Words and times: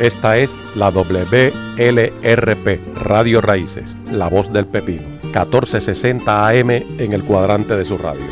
Esta 0.00 0.36
es 0.36 0.54
la 0.76 0.90
WLRP, 0.90 2.94
Radio 2.94 3.40
Raíces, 3.40 3.96
La 4.12 4.28
Voz 4.28 4.52
del 4.52 4.64
Pepino, 4.64 5.02
1460 5.24 6.48
AM 6.48 6.70
en 6.70 7.12
el 7.12 7.24
cuadrante 7.24 7.74
de 7.74 7.84
su 7.84 7.98
radio. 7.98 8.24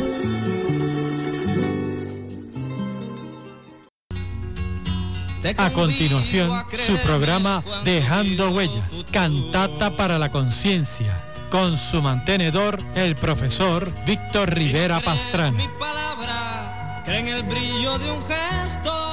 A 5.57 5.69
continuación, 5.71 6.49
su 6.85 6.97
programa 6.99 7.61
Dejando 7.83 8.51
Huellas, 8.51 9.05
Cantata 9.11 9.91
para 9.91 10.17
la 10.17 10.31
Conciencia, 10.31 11.21
con 11.49 11.77
su 11.77 12.01
mantenedor, 12.01 12.79
el 12.95 13.15
profesor 13.15 13.91
Víctor 14.05 14.53
Rivera 14.53 15.01
Pastrana. 15.01 15.57
Mi 15.57 15.67
palabra, 15.77 17.03
creen 17.05 17.27
el 17.27 17.43
brillo 17.43 17.99
de 17.99 18.11
un 18.11 18.21
gesto. 18.21 19.06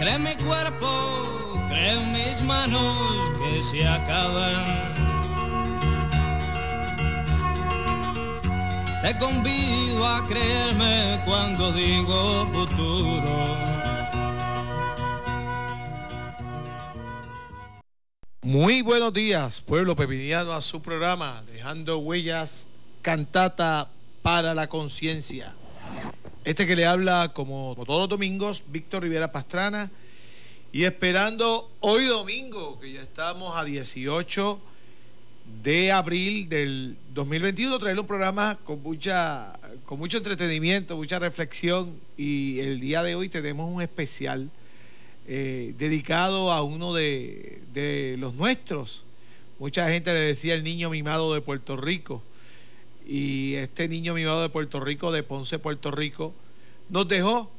Cree 0.00 0.18
mi 0.18 0.34
cuerpo, 0.36 0.88
cree 1.68 2.00
mis 2.06 2.42
manos 2.44 2.96
que 3.38 3.62
se 3.62 3.86
acaban. 3.86 4.64
Te 9.02 9.18
convido 9.18 10.06
a 10.06 10.26
creerme 10.26 11.20
cuando 11.26 11.70
digo 11.72 12.46
futuro. 12.46 13.56
Muy 18.40 18.80
buenos 18.80 19.12
días, 19.12 19.60
pueblo 19.60 19.96
pepiniano, 19.96 20.54
a 20.54 20.62
su 20.62 20.80
programa, 20.80 21.44
dejando 21.52 21.98
huellas, 21.98 22.66
cantata 23.02 23.90
para 24.22 24.54
la 24.54 24.66
conciencia. 24.66 25.52
Este 26.42 26.66
que 26.66 26.74
le 26.74 26.86
habla, 26.86 27.32
como, 27.34 27.76
todos 27.86 28.00
los 28.00 28.08
domingos, 28.08 28.62
Víctor 28.68 29.02
Rivera 29.02 29.30
Pastrana, 29.30 29.90
y 30.72 30.84
esperando 30.84 31.70
hoy 31.80 32.06
domingo, 32.06 32.80
que 32.80 32.94
ya 32.94 33.02
estamos 33.02 33.54
a 33.54 33.62
18 33.62 34.58
de 35.62 35.92
abril 35.92 36.48
del 36.48 36.96
2021, 37.12 37.78
traerle 37.78 38.00
un 38.00 38.06
programa 38.06 38.58
con, 38.64 38.82
mucha, 38.82 39.52
con 39.84 39.98
mucho 39.98 40.16
entretenimiento, 40.16 40.96
mucha 40.96 41.18
reflexión, 41.18 42.00
y 42.16 42.58
el 42.60 42.80
día 42.80 43.02
de 43.02 43.16
hoy 43.16 43.28
tenemos 43.28 43.70
un 43.70 43.82
especial 43.82 44.48
eh, 45.28 45.74
dedicado 45.76 46.52
a 46.52 46.62
uno 46.62 46.94
de, 46.94 47.60
de, 47.74 48.16
los 48.18 48.32
nuestros. 48.32 49.04
Mucha 49.58 49.90
gente 49.90 50.10
le 50.14 50.20
decía 50.20 50.54
el 50.54 50.64
niño 50.64 50.88
mimado 50.88 51.34
de 51.34 51.42
Puerto 51.42 51.76
Rico. 51.76 52.22
Y 53.10 53.56
este 53.56 53.88
niño 53.88 54.14
mimado 54.14 54.40
de 54.40 54.50
Puerto 54.50 54.78
Rico, 54.78 55.10
de 55.10 55.24
Ponce, 55.24 55.58
Puerto 55.58 55.90
Rico, 55.90 56.32
nos 56.90 57.08
dejó 57.08 57.50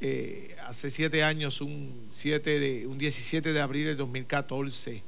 eh, 0.00 0.56
hace 0.66 0.90
siete 0.90 1.22
años, 1.22 1.60
un, 1.60 2.08
7 2.08 2.58
de, 2.58 2.86
un 2.86 2.96
17 2.96 3.52
de 3.52 3.60
abril 3.60 3.84
del 3.84 3.98
2014. 3.98 5.02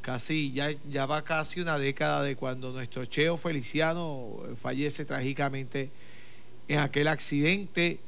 Casi, 0.00 0.52
ya, 0.52 0.70
ya 0.90 1.04
va 1.04 1.24
casi 1.24 1.60
una 1.60 1.76
década 1.78 2.22
de 2.22 2.36
cuando 2.36 2.72
nuestro 2.72 3.04
Cheo 3.04 3.36
Feliciano 3.36 4.40
fallece 4.62 5.04
trágicamente 5.04 5.90
en 6.66 6.78
aquel 6.78 7.08
accidente 7.08 8.00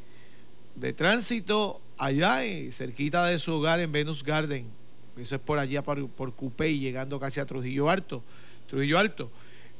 de 0.77 0.95
tránsito 0.95 1.83
allá 1.99 2.47
eh, 2.47 2.73
cerquita 2.73 3.27
de 3.27 3.39
su 3.39 3.53
hogar 3.53 3.79
en 3.81 3.93
Venus 3.93 4.25
Garden. 4.25 4.65
Eso 5.19 5.35
es 5.35 5.41
por 5.43 5.59
allá, 5.59 5.83
por, 5.83 6.09
por 6.09 6.33
Cupey, 6.33 6.79
llegando 6.79 7.21
casi 7.21 7.41
a 7.41 7.45
Trujillo 7.45 7.91
Alto. 7.91 8.23
Trujillo 8.71 8.99
Alto. 8.99 9.31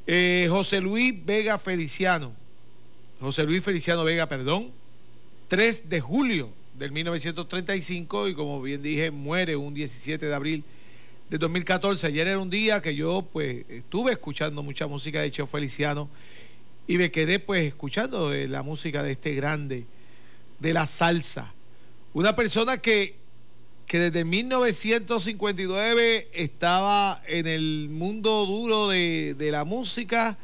Eh, 0.05 0.47
José 0.49 0.81
Luis 0.81 1.13
Vega 1.25 1.57
Feliciano. 1.57 2.33
José 3.21 3.43
Luis 3.43 3.63
Feliciano 3.63 4.03
Vega, 4.03 4.27
perdón. 4.27 4.71
3 5.47 5.89
de 5.89 6.01
julio 6.01 6.49
del 6.77 6.91
1935 6.91 8.27
y 8.27 8.35
como 8.35 8.61
bien 8.61 8.81
dije, 8.81 9.11
muere 9.11 9.55
un 9.55 9.73
17 9.73 10.25
de 10.25 10.33
abril 10.33 10.63
de 11.29 11.37
2014. 11.37 12.07
Ayer 12.07 12.27
era 12.27 12.39
un 12.39 12.49
día 12.49 12.81
que 12.81 12.95
yo 12.95 13.21
pues 13.31 13.63
estuve 13.69 14.11
escuchando 14.11 14.61
mucha 14.61 14.87
música 14.87 15.21
de 15.21 15.31
Cheo 15.31 15.47
Feliciano 15.47 16.09
y 16.85 16.97
me 16.97 17.09
quedé 17.09 17.39
pues 17.39 17.63
escuchando 17.63 18.33
la 18.33 18.61
música 18.61 19.03
de 19.03 19.13
este 19.13 19.35
grande 19.35 19.85
de 20.59 20.73
la 20.73 20.85
salsa. 20.85 21.53
Una 22.13 22.35
persona 22.35 22.77
que, 22.79 23.15
que 23.93 23.99
desde 23.99 24.25
1959 24.25 26.29
estaba 26.33 27.21
en 27.27 27.45
el 27.45 27.89
mundo 27.91 28.43
duro 28.47 28.89
de, 28.89 29.35
de, 29.37 29.51
la 29.51 29.65
música 29.65 30.35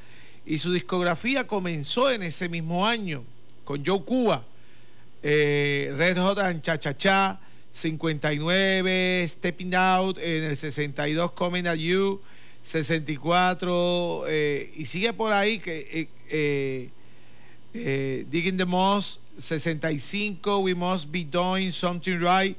y 0.46 0.60
su 0.60 0.72
discografía 0.72 1.48
comenzó 1.48 2.12
en 2.12 2.22
ese 2.22 2.48
mismo 2.48 2.86
año 2.86 3.24
con 3.64 3.84
Joe 3.84 4.04
Cuba, 4.04 4.46
eh, 5.24 5.92
Red 5.98 6.20
Hot 6.20 6.38
and 6.38 6.62
Cha 6.62 6.78
Cha 6.78 6.96
Cha, 6.96 7.40
59, 7.72 9.26
Stepping 9.28 9.74
Out, 9.74 10.20
en 10.20 10.44
el 10.44 10.56
62 10.56 11.32
Coming 11.32 11.66
at 11.66 11.78
You, 11.78 12.22
64, 12.62 14.26
eh, 14.28 14.72
y 14.76 14.86
sigue 14.86 15.12
por 15.12 15.34
ahí 15.34 15.58
que 15.58 16.08
eh, 16.30 16.92
Digging 18.30 18.58
the 18.58 18.66
Moss, 18.66 19.20
65, 19.40 20.60
We 20.60 20.76
Must 20.76 21.10
Be 21.10 21.24
Doing 21.24 21.72
Something 21.72 22.20
Right, 22.20 22.56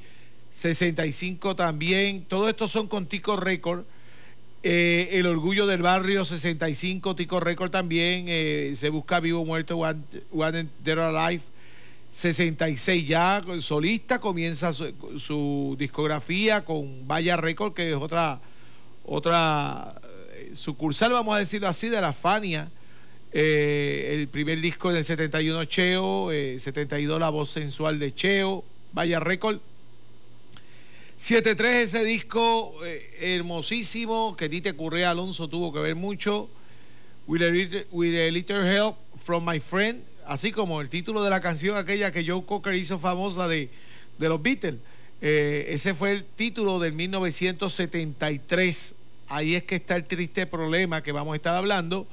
65 0.53 1.55
también. 1.55 2.25
Todo 2.25 2.49
esto 2.49 2.67
son 2.67 2.87
con 2.87 3.05
Tico 3.05 3.35
Record. 3.37 3.83
Eh, 4.63 5.09
el 5.13 5.25
Orgullo 5.25 5.65
del 5.65 5.81
Barrio, 5.81 6.23
65, 6.23 7.15
Tico 7.15 7.39
Record 7.39 7.71
también. 7.71 8.25
Eh, 8.27 8.73
se 8.75 8.89
busca 8.89 9.19
Vivo 9.19 9.43
Muerto, 9.45 9.77
One, 9.77 10.01
One 10.31 10.67
Dead 10.83 10.99
Alive. 10.99 11.43
66 12.13 13.07
ya 13.07 13.41
solista 13.61 14.19
comienza 14.19 14.73
su, 14.73 15.75
discografía 15.79 16.65
con 16.65 17.07
Vaya 17.07 17.37
Record 17.37 17.73
que 17.73 17.91
es 17.91 17.95
otra 17.95 18.41
otra 19.05 19.95
eh, 20.33 20.51
sucursal 20.53 21.13
vamos 21.13 21.37
a 21.37 21.39
decirlo 21.39 21.69
así 21.69 21.87
de 21.87 22.01
la 22.01 22.11
Fania 22.11 22.69
el 23.33 24.27
primer 24.27 24.59
disco 24.59 24.91
del 24.91 25.05
71 25.05 25.65
Cheo, 25.65 26.31
eh, 26.31 26.59
72 26.59 27.19
La 27.19 27.29
Voz 27.29 27.49
Sensual 27.49 27.99
de 27.99 28.13
Cheo, 28.13 28.65
Vaya 28.93 29.19
Record. 29.19 29.59
7-3 31.21 31.65
ese 31.83 32.03
disco 32.03 32.83
eh, 32.83 33.35
hermosísimo 33.37 34.35
que 34.35 34.49
Tite 34.49 34.73
Currea 34.73 35.11
Alonso 35.11 35.47
tuvo 35.47 35.71
que 35.71 35.77
ver 35.77 35.95
mucho. 35.95 36.49
With 37.27 37.43
a, 37.43 37.51
little, 38.31 38.65
help 38.65 38.95
from 39.23 39.47
my 39.47 39.59
friend, 39.59 40.01
así 40.25 40.51
como 40.51 40.81
el 40.81 40.89
título 40.89 41.23
de 41.23 41.29
la 41.29 41.39
canción 41.39 41.77
aquella 41.77 42.11
que 42.11 42.25
Joe 42.25 42.43
Cocker 42.43 42.73
hizo 42.73 42.97
famosa 42.97 43.47
de, 43.47 43.69
de 44.17 44.29
los 44.29 44.41
Beatles. 44.41 44.77
Eh, 45.21 45.67
ese 45.69 45.93
fue 45.93 46.13
el 46.13 46.23
título 46.23 46.79
del 46.79 46.93
1973. 46.93 48.95
Ahí 49.27 49.53
es 49.53 49.63
que 49.63 49.75
está 49.75 49.97
el 49.97 50.05
triste 50.05 50.47
problema 50.47 51.03
que 51.03 51.11
vamos 51.11 51.33
a 51.33 51.35
estar 51.35 51.55
hablando. 51.55 52.07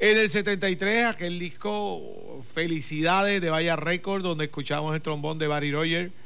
En 0.00 0.18
el 0.18 0.28
73, 0.28 1.06
aquel 1.06 1.38
disco 1.38 2.42
Felicidades 2.56 3.40
de 3.40 3.50
Vaya 3.50 3.76
Record, 3.76 4.24
donde 4.24 4.46
escuchamos 4.46 4.96
el 4.96 5.00
trombón 5.00 5.38
de 5.38 5.46
Barry 5.46 5.70
Roger. 5.70 6.21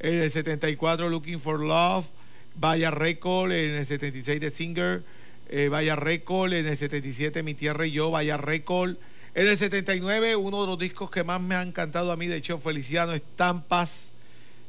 En 0.00 0.14
el 0.14 0.30
74, 0.30 1.10
Looking 1.10 1.40
for 1.40 1.60
Love, 1.60 2.06
Vaya 2.54 2.90
Record. 2.90 3.52
En 3.52 3.74
el 3.74 3.86
76, 3.86 4.40
The 4.40 4.50
Singer, 4.50 5.02
eh, 5.50 5.68
Vaya 5.68 5.94
Record. 5.94 6.54
En 6.54 6.66
el 6.66 6.76
77, 6.76 7.42
Mi 7.42 7.52
Tierra 7.54 7.86
y 7.86 7.92
Yo, 7.92 8.10
Vaya 8.10 8.38
Record. 8.38 8.96
En 9.34 9.46
el 9.46 9.58
79, 9.58 10.36
uno 10.36 10.62
de 10.62 10.66
los 10.66 10.78
discos 10.78 11.10
que 11.10 11.22
más 11.22 11.40
me 11.40 11.54
ha 11.54 11.62
encantado 11.62 12.10
a 12.12 12.16
mí 12.16 12.26
de 12.26 12.40
Cheo 12.40 12.58
Feliciano, 12.58 13.12
Estampas. 13.12 14.10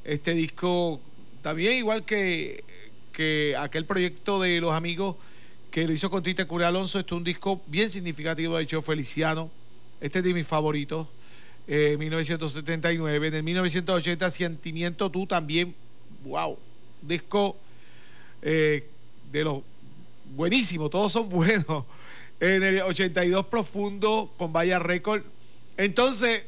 Este 0.03 0.33
disco 0.33 0.99
también, 1.41 1.77
igual 1.77 2.03
que, 2.03 2.65
que 3.13 3.55
aquel 3.57 3.85
proyecto 3.85 4.41
de 4.41 4.59
los 4.59 4.73
amigos 4.73 5.15
que 5.71 5.87
lo 5.87 5.93
hizo 5.93 6.09
con 6.11 6.23
Tite 6.23 6.45
Curé 6.45 6.65
Alonso. 6.65 6.99
Este 6.99 7.15
es 7.15 7.17
un 7.17 7.23
disco 7.23 7.61
bien 7.67 7.89
significativo 7.89 8.57
de 8.57 8.67
Cheo 8.67 8.81
Feliciano. 8.81 9.49
Este 10.01 10.19
es 10.19 10.25
de 10.25 10.33
mis 10.33 10.45
favoritos. 10.45 11.07
Eh, 11.73 11.95
1979. 11.97 13.27
En 13.27 13.33
el 13.33 13.43
1980, 13.43 14.29
Sentimiento 14.31 15.09
Tú 15.09 15.25
también. 15.25 15.73
¡Wow! 16.25 16.57
Disco 17.01 17.55
eh, 18.41 18.89
de 19.31 19.43
los 19.45 19.63
buenísimos. 20.35 20.91
Todos 20.91 21.13
son 21.13 21.29
buenos. 21.29 21.85
En 22.41 22.61
el 22.61 22.81
82, 22.81 23.45
Profundo 23.45 24.33
con 24.37 24.51
Vaya 24.51 24.79
Record. 24.79 25.23
Entonces, 25.77 26.43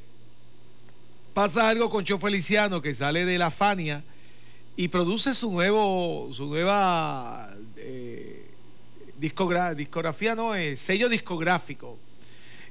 pasa 1.33 1.69
algo 1.69 1.89
con 1.89 2.03
Cheo 2.03 2.19
Feliciano 2.19 2.81
que 2.81 2.93
sale 2.93 3.23
de 3.23 3.37
la 3.37 3.49
Fania 3.49 4.03
y 4.75 4.89
produce 4.89 5.33
su 5.33 5.53
nuevo, 5.53 6.31
su 6.33 6.47
nueva. 6.47 7.49
Eh, 7.77 8.49
discogra 9.17 9.73
discografía 9.73 10.35
no 10.35 10.53
es 10.53 10.81
sello 10.81 11.07
discográfico 11.07 11.97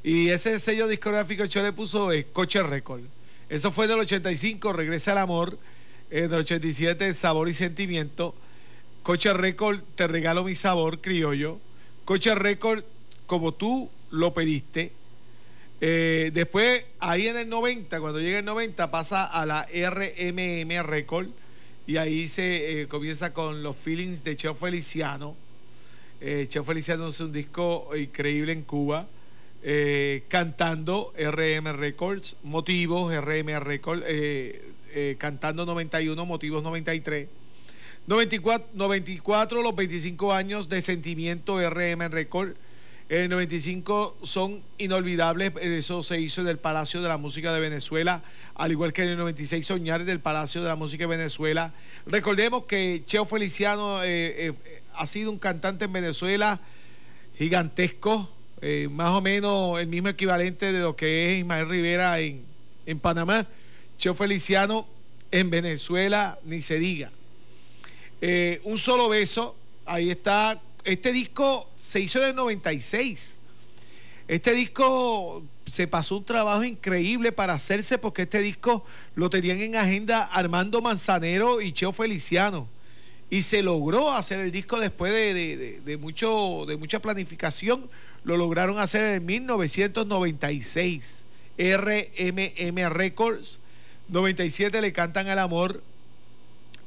y 0.05 0.29
ese 0.29 0.59
sello 0.59 0.89
discográfico 0.89 1.45
yo 1.45 1.75
puso 1.75 2.13
eh, 2.13 2.27
Coche 2.33 2.63
Record. 2.63 3.03
Eso 3.49 3.71
fue 3.71 3.85
en 3.85 3.93
el 3.93 4.01
85 4.01 4.73
Regresa 4.73 5.13
al 5.13 5.19
Amor. 5.19 5.59
En 6.11 6.25
el 6.25 6.35
87 6.35 7.15
Sabor 7.15 7.49
y 7.49 7.55
Sentimiento. 7.55 8.35
Coche 9.03 9.33
Record 9.33 9.81
Te 9.95 10.07
regalo 10.07 10.45
mi 10.45 10.55
sabor 10.55 11.01
criollo. 11.01 11.59
Coche 12.05 12.35
Record 12.35 12.85
como 13.27 13.55
tú 13.55 13.91
lo 14.11 14.35
pediste. 14.35 14.93
Eh, 15.81 16.31
después, 16.33 16.85
ahí 17.01 17.27
en 17.27 17.37
el 17.37 17.49
90, 17.49 17.99
cuando 18.01 18.21
llega 18.21 18.39
el 18.39 18.45
90, 18.45 18.91
pasa 18.91 19.25
a 19.25 19.45
la 19.47 19.67
RMM 19.67 20.87
Record. 20.87 21.29
Y 21.87 21.97
ahí 21.97 22.29
se 22.29 22.83
eh, 22.83 22.89
comienza 22.89 23.33
con 23.33 23.63
los 23.63 23.77
feelings 23.77 24.23
de 24.23 24.37
Cheo 24.37 24.55
Feliciano. 24.55 25.35
Eh, 26.21 26.47
Cheo 26.49 26.63
Feliciano 26.63 27.09
es 27.09 27.21
un 27.21 27.33
disco 27.33 27.91
increíble 27.97 28.53
en 28.53 28.63
Cuba, 28.63 29.09
cantando 30.29 31.13
RM 31.17 31.73
Records, 31.77 32.37
motivos 32.43 33.15
RM 33.15 33.61
Records, 33.61 34.05
cantando 35.19 35.65
91, 35.65 36.27
motivos 36.27 36.63
93. 36.63 37.29
94, 38.07 38.71
94, 38.75 39.63
los 39.63 39.77
25 39.77 40.33
años 40.33 40.69
de 40.69 40.83
sentimiento 40.83 41.59
RM 41.61 42.11
Record 42.11 42.55
en 43.13 43.25
el 43.25 43.29
95 43.29 44.17
son 44.23 44.63
inolvidables, 44.79 45.53
eso 45.61 46.03
se 46.03 46.19
hizo 46.19 46.41
en 46.41 46.49
el 46.49 46.59
Palacio 46.59 47.03
de 47.03 47.09
la 47.09 47.19
Música 47.19 47.53
de 47.53 47.61
Venezuela, 47.61 48.23
al 48.55 48.73
igual 48.73 48.95
que 48.95 49.03
en 49.03 49.11
el 49.11 49.19
96 49.19 49.67
Soñar 49.67 50.07
del 50.07 50.21
Palacio 50.21 50.63
de 50.63 50.69
la 50.69 50.77
Música 50.77 51.05
de 51.05 51.17
Venezuela. 51.19 51.75
Recordemos 52.07 52.65
que 52.65 53.03
Cheo 53.05 53.27
Feliciano 53.27 54.03
eh, 54.03 54.47
eh, 54.49 54.83
ha 54.95 55.07
sido 55.07 55.31
un 55.31 55.39
cantante 55.39 55.85
en 55.85 55.93
Venezuela 55.93 56.61
gigantesco, 57.37 58.31
eh, 58.63 58.89
más 58.91 59.11
o 59.11 59.21
menos 59.21 59.79
el 59.79 59.89
mismo 59.89 60.09
equivalente 60.09 60.73
de 60.73 60.81
lo 60.81 60.97
que 60.97 61.33
es 61.33 61.41
Ismael 61.41 61.69
Rivera 61.69 62.19
en, 62.21 62.43
en 62.87 62.99
Panamá. 62.99 63.47
Cheo 63.99 64.15
Feliciano 64.15 64.89
en 65.31 65.51
Venezuela, 65.51 66.39
ni 66.45 66.63
se 66.63 66.79
diga. 66.79 67.11
un 68.65 68.79
solo 68.79 69.09
beso, 69.09 69.57
ahí 69.85 70.11
está 70.11 70.61
este 70.85 71.13
disco 71.13 71.69
se 71.81 72.01
hizo 72.01 72.23
en 72.23 72.31
el 72.31 72.37
96. 72.37 73.37
Este 74.29 74.53
disco 74.53 75.43
se 75.67 75.87
pasó 75.87 76.17
un 76.17 76.25
trabajo 76.25 76.65
increíble 76.65 77.33
para 77.33 77.55
hacerse 77.55 77.99
porque 77.99 78.23
este 78.23 78.41
disco 78.41 78.85
lo 79.15 79.31
tenían 79.31 79.61
en 79.61 79.77
agenda 79.77 80.25
Armando 80.25 80.81
Manzanero 80.81 81.61
y 81.61 81.73
Cheo 81.73 81.93
Feliciano. 81.93 82.69
Y 83.31 83.43
se 83.43 83.63
logró 83.63 84.13
hacer 84.13 84.41
el 84.41 84.53
disco 84.53 84.79
después 84.79 85.13
de, 85.13 85.99
mucho, 85.99 86.65
de 86.67 86.77
mucha 86.77 87.01
planificación. 87.01 87.89
Lo 88.25 88.37
lograron 88.37 88.79
hacer 88.79 89.17
en 89.17 89.27
1996. 89.27 91.25
RMM 91.59 92.89
Records. 92.91 93.59
97 94.09 94.81
le 94.81 94.93
cantan 94.93 95.29
al 95.29 95.39
amor 95.39 95.83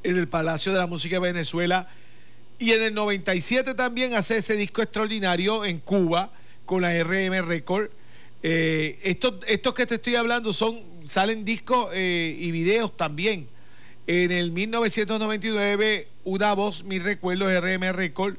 en 0.04 0.18
el 0.18 0.28
Palacio 0.28 0.72
de 0.72 0.78
la 0.80 0.88
Música 0.88 1.16
de 1.16 1.32
Venezuela 1.34 1.90
y 2.58 2.72
en 2.72 2.82
el 2.82 2.94
97 2.94 3.74
también 3.74 4.14
hace 4.14 4.38
ese 4.38 4.56
disco 4.56 4.82
extraordinario 4.82 5.66
en 5.66 5.80
Cuba 5.80 6.32
con 6.66 6.82
la 6.82 7.04
RM 7.04 7.46
Record. 7.46 7.90
Eh, 8.44 9.00
estos, 9.04 9.74
que 9.74 9.86
te 9.86 9.96
estoy 9.96 10.16
hablando 10.16 10.54
son 10.54 10.80
salen 11.06 11.44
discos 11.44 11.90
eh, 11.94 12.36
y 12.40 12.52
videos 12.52 12.96
también. 12.96 13.48
En 14.08 14.32
el 14.32 14.52
1999, 14.52 16.08
Una 16.24 16.54
Voz, 16.54 16.84
Mis 16.84 17.04
Recuerdos, 17.04 17.52
RM 17.52 17.92
Record. 17.92 18.38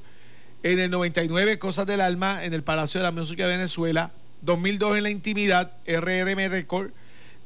En 0.62 0.78
el 0.78 0.90
99, 0.90 1.58
Cosas 1.58 1.86
del 1.86 2.00
Alma, 2.00 2.44
en 2.44 2.52
el 2.54 2.62
Palacio 2.62 3.00
de 3.00 3.04
la 3.04 3.12
Música 3.12 3.46
de 3.46 3.56
Venezuela. 3.56 4.12
2002, 4.42 4.96
En 4.96 5.02
la 5.02 5.10
Intimidad, 5.10 5.72
RRM 5.86 6.48
Record. 6.48 6.90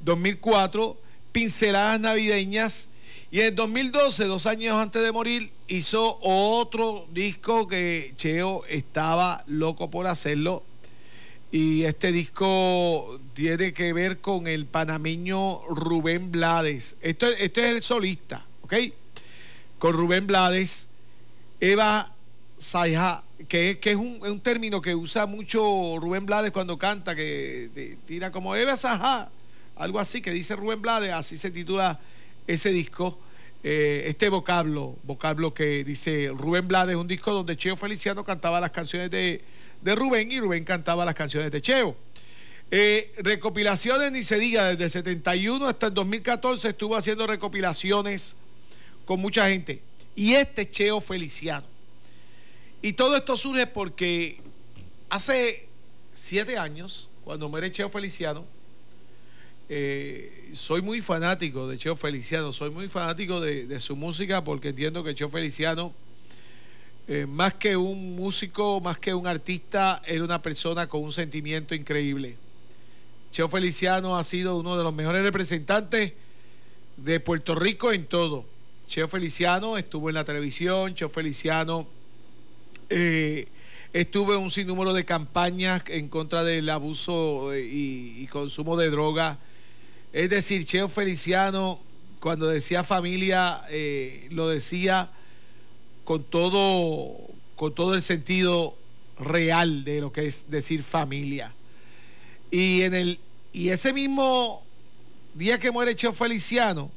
2004, 0.01 0.97
Pinceladas 1.33 2.01
Navideñas, 2.01 2.89
y 3.33 3.43
en 3.43 3.55
2012, 3.55 4.25
dos 4.25 4.47
años 4.47 4.75
antes 4.75 5.03
de 5.03 5.13
morir, 5.13 5.53
hizo 5.69 6.19
otro 6.21 7.07
disco 7.13 7.69
que 7.69 8.13
Cheo 8.17 8.65
estaba 8.67 9.45
loco 9.47 9.89
por 9.89 10.09
hacerlo. 10.09 10.65
Y 11.53 11.85
este 11.85 12.11
disco 12.11 13.21
tiene 13.35 13.73
que 13.73 13.93
ver 13.93 14.19
con 14.19 14.49
el 14.49 14.67
panameño 14.67 15.61
Rubén 15.69 16.33
Blades. 16.33 16.97
Esto, 17.03 17.29
este 17.29 17.69
es 17.69 17.77
el 17.77 17.83
solista, 17.83 18.45
¿ok? 18.63 18.75
Con 19.79 19.93
Rubén 19.93 20.27
Blades, 20.27 20.89
Eva 21.61 22.13
Saija, 22.61 23.25
que, 23.49 23.81
es, 23.83 23.97
un, 23.97 24.41
término 24.41 24.83
que 24.83 24.95
usa 24.95 25.25
mucho 25.25 25.97
Rubén 25.99 26.27
Blades 26.27 26.53
cuando 26.53 26.79
canta, 26.79 27.17
que 27.17 27.97
tira 28.07 28.31
como 28.31 28.55
Eva 28.55 28.77
Saja, 28.77 29.31
algo 29.77 29.99
así, 29.99 30.21
que 30.21 30.31
dice 30.31 30.55
Rubén 30.55 30.83
Blades, 30.83 31.11
así 31.11 31.39
se 31.39 31.51
titula 31.51 31.99
ese 32.47 32.71
disco. 32.71 33.19
Eh, 33.65 34.05
este 34.07 34.29
vocablo, 34.29 34.97
vocablo 35.05 35.55
que 35.55 35.85
dice 35.85 36.31
Rubén 36.35 36.69
Blades, 36.69 36.97
un 36.97 37.09
disco 37.09 37.33
donde 37.33 37.57
Cheo 37.57 37.77
Feliciano 37.77 38.25
cantaba 38.25 38.61
las 38.61 38.71
canciones 38.71 39.11
de, 39.11 39.43
Rubén 39.83 40.31
y 40.31 40.39
Rubén 40.39 40.65
cantaba 40.65 41.07
las 41.07 41.15
canciones 41.15 41.51
de 41.51 41.63
Cheo. 41.63 41.97
Eh, 42.71 43.15
recopilaciones, 43.19 44.13
ni 44.13 44.23
se 44.23 44.39
diga, 44.39 44.67
desde 44.67 44.85
el 44.85 44.91
71 44.91 45.67
hasta 45.67 45.87
el 45.87 45.95
2014 45.95 46.69
estuvo 46.69 46.95
haciendo 46.95 47.27
recopilaciones 47.27 48.37
con 49.07 49.19
mucha 49.19 49.49
gente. 49.49 49.83
Y 50.15 50.35
este 50.35 50.69
Cheo 50.69 51.01
Feliciano. 51.01 51.70
Y 52.83 52.95
todo 52.95 53.15
esto 53.15 53.37
surge 53.37 53.67
porque 53.67 54.39
hace 55.11 55.69
siete 56.15 56.57
años, 56.57 57.11
cuando 57.25 57.47
muere 57.49 57.71
Cheo 57.71 57.91
Feliciano, 57.91 58.47
eh, 59.69 60.51
soy 60.55 60.81
muy 60.81 61.03
fanático 61.03 61.69
de 61.69 61.77
Cheo 61.77 61.95
Feliciano, 61.95 62.55
soy 62.55 62.71
muy 62.71 62.89
fanático 62.89 63.39
de, 63.39 63.79
su 63.81 63.97
música 63.97 64.43
porque 64.43 64.71
entiendo 64.71 65.05
que 65.05 65.15
Cheo 65.15 65.29
Feliciano, 65.29 65.93
eh, 67.07 67.27
más 67.27 67.53
que 67.55 67.77
un 67.77 68.17
músico, 68.17 68.81
más 68.81 68.99
que 68.99 69.13
un 69.13 69.27
artista, 69.27 70.01
era 70.07 70.25
una 70.25 70.41
persona 70.41 70.89
con 70.89 71.03
un 71.03 71.13
sentimiento 71.13 71.75
increíble. 71.75 72.37
Cheo 73.31 73.51
Feliciano 73.51 74.17
ha 74.17 74.25
sido 74.25 74.59
uno 74.59 74.79
de 74.79 74.85
los 74.85 74.95
mejores 74.95 75.23
representantes 75.23 76.15
de 76.97 77.21
Puerto 77.21 77.55
Rico 77.55 77.93
en 77.93 78.07
todo. 78.07 78.47
Cheo 78.89 79.07
Feliciano 79.07 79.77
estuvo 79.77 80.09
en 80.09 80.15
la 80.15 80.25
televisión, 80.25 80.95
Cheo 80.95 81.11
Feliciano 81.11 82.00
eh, 82.91 83.49
estuvo 83.93 84.35
en 84.35 84.43
un 84.43 84.51
sinnúmero 84.51 84.93
de 84.93 85.05
campañas 85.05 85.83
en 85.89 86.09
contra 86.09 86.45
del 86.45 86.69
abuso 86.69 87.57
y, 87.57 88.17
y 88.19 88.27
consumo 88.27 88.77
de 88.77 88.91
drogas 88.91 89.39
es 90.13 90.29
decir, 90.29 90.65
Cheo 90.65 90.89
Feliciano, 90.89 91.79
cuando 92.19 92.49
decía 92.49 92.83
familia, 92.83 93.63
eh, 93.71 94.27
lo 94.31 94.49
decía 94.49 95.11
con 96.03 96.25
todo, 96.25 97.17
con 97.55 97.75
todo 97.75 97.95
el 97.95 98.03
sentido 98.03 98.77
real 99.21 99.85
de 99.85 100.01
lo 100.01 100.13
que 100.13 100.27
es 100.27 100.51
decir 100.51 100.83
familia. 100.83 101.55
Y 102.51 102.83
en 102.83 102.95
el, 102.95 103.21
y 103.53 103.69
ese 103.69 103.93
mismo 103.93 104.65
día 105.35 105.61
que 105.61 105.71
muere 105.71 105.95
Cheo 105.95 106.13
Feliciano, 106.13 106.91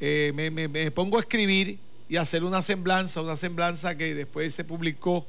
eh, 0.00 0.32
me, 0.32 0.90
pongo 0.92 1.16
a 1.16 1.20
escribir 1.20 1.78
y 2.08 2.16
hacer 2.16 2.44
una 2.44 2.62
semblanza, 2.62 3.20
una 3.20 3.36
semblanza 3.36 3.96
que 3.96 4.14
después 4.14 4.54
se 4.54 4.64
publicó 4.64 5.26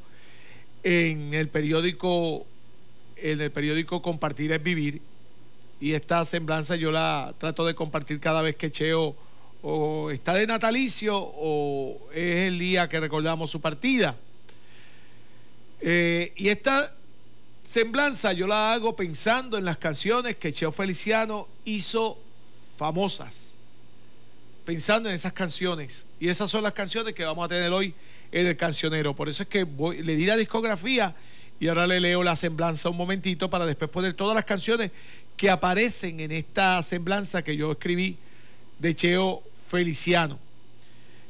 en 0.83 1.33
el 1.33 1.49
periódico, 1.49 2.45
en 3.17 3.41
el 3.41 3.51
periódico 3.51 4.01
Compartir 4.01 4.51
es 4.51 4.63
Vivir 4.63 5.01
y 5.81 5.93
esta 5.93 6.25
semblanza 6.25 6.75
yo 6.75 6.91
la 6.91 7.33
trato 7.37 7.65
de 7.65 7.73
compartir 7.73 8.19
cada 8.19 8.41
vez 8.41 8.55
que 8.55 8.71
Cheo 8.71 9.15
o 9.61 10.11
está 10.11 10.33
de 10.33 10.47
natalicio 10.47 11.17
o 11.17 12.09
es 12.13 12.47
el 12.47 12.59
día 12.59 12.87
que 12.89 12.99
recordamos 12.99 13.49
su 13.49 13.61
partida. 13.61 14.15
Eh, 15.81 16.33
y 16.35 16.49
esta 16.49 16.93
semblanza 17.63 18.33
yo 18.33 18.47
la 18.47 18.73
hago 18.73 18.95
pensando 18.95 19.57
en 19.57 19.65
las 19.65 19.77
canciones 19.77 20.35
que 20.35 20.51
Cheo 20.51 20.71
Feliciano 20.71 21.47
hizo 21.65 22.17
famosas. 22.77 23.48
Pensando 24.69 25.09
en 25.09 25.15
esas 25.15 25.33
canciones. 25.33 26.05
Y 26.19 26.27
esas 26.27 26.51
son 26.51 26.61
las 26.61 26.73
canciones 26.73 27.15
que 27.15 27.25
vamos 27.25 27.43
a 27.43 27.47
tener 27.47 27.71
hoy 27.71 27.91
en 28.31 28.45
el 28.45 28.55
cancionero. 28.55 29.15
Por 29.15 29.27
eso 29.27 29.41
es 29.41 29.49
que 29.49 29.65
le 29.65 30.15
di 30.15 30.27
la 30.27 30.37
discografía 30.37 31.15
y 31.59 31.69
ahora 31.69 31.87
le 31.87 31.99
leo 31.99 32.21
la 32.21 32.35
semblanza 32.35 32.87
un 32.87 32.95
momentito 32.95 33.49
para 33.49 33.65
después 33.65 33.89
poner 33.89 34.13
todas 34.13 34.35
las 34.35 34.45
canciones 34.45 34.91
que 35.35 35.49
aparecen 35.49 36.19
en 36.19 36.31
esta 36.31 36.83
semblanza 36.83 37.41
que 37.41 37.57
yo 37.57 37.71
escribí 37.71 38.15
de 38.77 38.93
Cheo 38.93 39.41
Feliciano. 39.71 40.37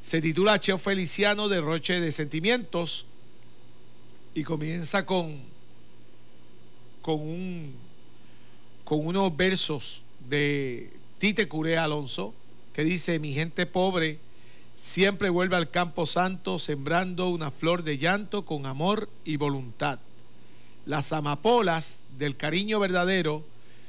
Se 0.04 0.20
titula 0.20 0.60
Cheo 0.60 0.78
Feliciano 0.78 1.48
Derroche 1.48 2.02
de 2.02 2.12
Sentimientos 2.12 3.06
y 4.36 4.44
comienza 4.44 5.06
con, 5.06 5.40
con, 7.02 7.22
un, 7.22 7.74
con 8.84 9.08
unos 9.08 9.38
versos 9.38 10.02
de 10.28 10.92
Tite 11.20 11.48
Curé 11.48 11.78
Alonso 11.78 12.34
que 12.80 12.86
dice, 12.86 13.20
mi 13.20 13.34
gente 13.34 13.66
pobre 13.66 14.20
siempre 14.78 15.30
vuelve 15.30 15.58
al 15.58 15.70
campo 15.70 16.06
santo 16.06 16.60
sembrando 16.60 17.28
una 17.28 17.52
flor 17.52 17.84
de 17.84 17.98
llanto 17.98 18.46
con 18.46 18.66
amor 18.66 19.10
y 19.26 19.36
voluntad. 19.36 20.00
Las 20.86 21.12
amapolas 21.12 22.00
del 22.18 22.38
cariño 22.38 22.80
verdadero 22.80 23.44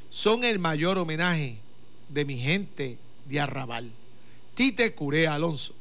son 0.08 0.42
el 0.42 0.58
mayor 0.58 0.98
homenaje 0.98 1.58
de 2.08 2.24
mi 2.24 2.36
gente 2.36 2.98
de 3.26 3.38
Arrabal. 3.38 3.92
Tite 4.56 4.92
Curé 4.92 5.28
Alonso. 5.28 5.72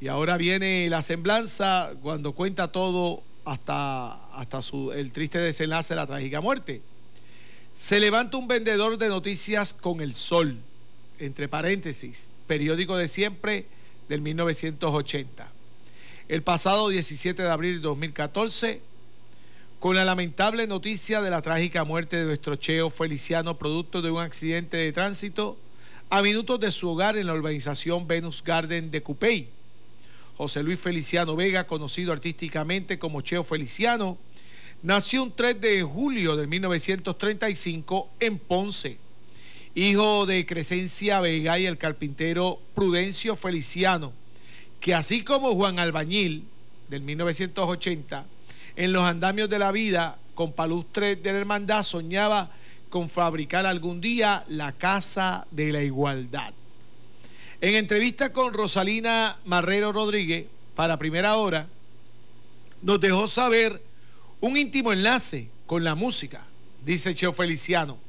Y 0.00 0.08
ahora 0.08 0.36
viene 0.36 0.90
la 0.90 1.02
semblanza 1.02 1.92
cuando 2.02 2.32
cuenta 2.32 2.72
todo 2.72 3.22
hasta, 3.44 4.14
hasta 4.36 4.62
su, 4.62 4.90
el 4.90 5.12
triste 5.12 5.38
desenlace 5.38 5.94
de 5.94 6.00
la 6.00 6.08
trágica 6.08 6.40
muerte. 6.40 6.82
Se 7.76 8.00
levanta 8.00 8.36
un 8.36 8.48
vendedor 8.48 8.98
de 8.98 9.10
noticias 9.10 9.72
con 9.72 10.00
el 10.00 10.12
sol, 10.12 10.58
entre 11.18 11.48
paréntesis, 11.48 12.28
periódico 12.46 12.96
de 12.96 13.08
siempre 13.08 13.66
del 14.08 14.20
1980. 14.20 15.48
El 16.28 16.42
pasado 16.42 16.88
17 16.88 17.42
de 17.42 17.50
abril 17.50 17.76
de 17.76 17.82
2014, 17.82 18.80
con 19.80 19.94
la 19.94 20.04
lamentable 20.04 20.66
noticia 20.66 21.20
de 21.20 21.30
la 21.30 21.42
trágica 21.42 21.84
muerte 21.84 22.16
de 22.16 22.24
nuestro 22.24 22.56
Cheo 22.56 22.90
Feliciano, 22.90 23.58
producto 23.58 24.02
de 24.02 24.10
un 24.10 24.20
accidente 24.20 24.76
de 24.76 24.92
tránsito, 24.92 25.56
a 26.08 26.22
minutos 26.22 26.60
de 26.60 26.70
su 26.70 26.88
hogar 26.88 27.16
en 27.16 27.26
la 27.26 27.34
urbanización 27.34 28.06
Venus 28.06 28.42
Garden 28.42 28.90
de 28.90 29.02
Cupey. 29.02 29.48
José 30.36 30.62
Luis 30.62 30.78
Feliciano 30.78 31.34
Vega, 31.34 31.66
conocido 31.66 32.12
artísticamente 32.12 32.98
como 32.98 33.22
Cheo 33.22 33.42
Feliciano, 33.42 34.18
nació 34.82 35.22
un 35.22 35.32
3 35.34 35.60
de 35.60 35.82
julio 35.82 36.36
de 36.36 36.46
1935 36.46 38.10
en 38.20 38.38
Ponce, 38.38 38.98
hijo 39.76 40.24
de 40.24 40.46
Crescencia 40.46 41.20
Vega 41.20 41.58
y 41.58 41.66
el 41.66 41.76
carpintero 41.76 42.58
Prudencio 42.74 43.36
Feliciano, 43.36 44.14
que 44.80 44.94
así 44.94 45.22
como 45.22 45.54
Juan 45.54 45.78
Albañil 45.78 46.44
del 46.88 47.02
1980, 47.02 48.24
en 48.74 48.92
los 48.94 49.04
andamios 49.04 49.50
de 49.50 49.58
la 49.58 49.72
vida 49.72 50.18
con 50.34 50.54
palustre 50.54 51.16
de 51.16 51.30
la 51.30 51.40
hermandad 51.40 51.82
soñaba 51.82 52.50
con 52.88 53.10
fabricar 53.10 53.66
algún 53.66 54.00
día 54.00 54.44
la 54.48 54.72
Casa 54.72 55.46
de 55.50 55.70
la 55.70 55.82
Igualdad. 55.82 56.54
En 57.60 57.74
entrevista 57.74 58.32
con 58.32 58.54
Rosalina 58.54 59.36
Marrero 59.44 59.92
Rodríguez 59.92 60.46
para 60.74 60.98
Primera 60.98 61.36
Hora, 61.36 61.68
nos 62.80 62.98
dejó 62.98 63.28
saber 63.28 63.82
un 64.40 64.56
íntimo 64.56 64.94
enlace 64.94 65.50
con 65.66 65.84
la 65.84 65.94
música, 65.94 66.46
dice 66.82 67.14
Cheo 67.14 67.34
Feliciano. 67.34 68.05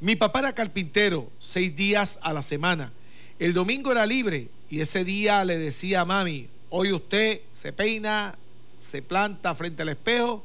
Mi 0.00 0.14
papá 0.14 0.38
era 0.38 0.54
carpintero 0.54 1.28
seis 1.40 1.74
días 1.74 2.20
a 2.22 2.32
la 2.32 2.44
semana. 2.44 2.92
El 3.40 3.52
domingo 3.52 3.90
era 3.90 4.06
libre 4.06 4.48
y 4.70 4.80
ese 4.80 5.04
día 5.04 5.44
le 5.44 5.58
decía 5.58 6.02
a 6.02 6.04
mami, 6.04 6.46
hoy 6.70 6.92
usted 6.92 7.40
se 7.50 7.72
peina, 7.72 8.36
se 8.78 9.02
planta 9.02 9.56
frente 9.56 9.82
al 9.82 9.88
espejo, 9.88 10.44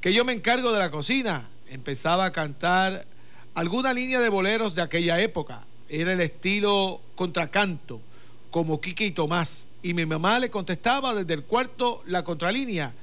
que 0.00 0.14
yo 0.14 0.24
me 0.24 0.32
encargo 0.32 0.72
de 0.72 0.78
la 0.78 0.90
cocina. 0.90 1.50
Empezaba 1.68 2.24
a 2.24 2.32
cantar 2.32 3.06
alguna 3.52 3.92
línea 3.92 4.20
de 4.20 4.30
boleros 4.30 4.74
de 4.74 4.80
aquella 4.80 5.20
época. 5.20 5.66
Era 5.90 6.14
el 6.14 6.20
estilo 6.22 7.02
contracanto, 7.14 8.00
como 8.50 8.80
Quique 8.80 9.04
y 9.04 9.10
Tomás. 9.10 9.66
Y 9.82 9.92
mi 9.92 10.06
mamá 10.06 10.38
le 10.38 10.48
contestaba 10.48 11.14
desde 11.14 11.34
el 11.34 11.44
cuarto 11.44 12.02
la 12.06 12.24
contralínea 12.24 12.94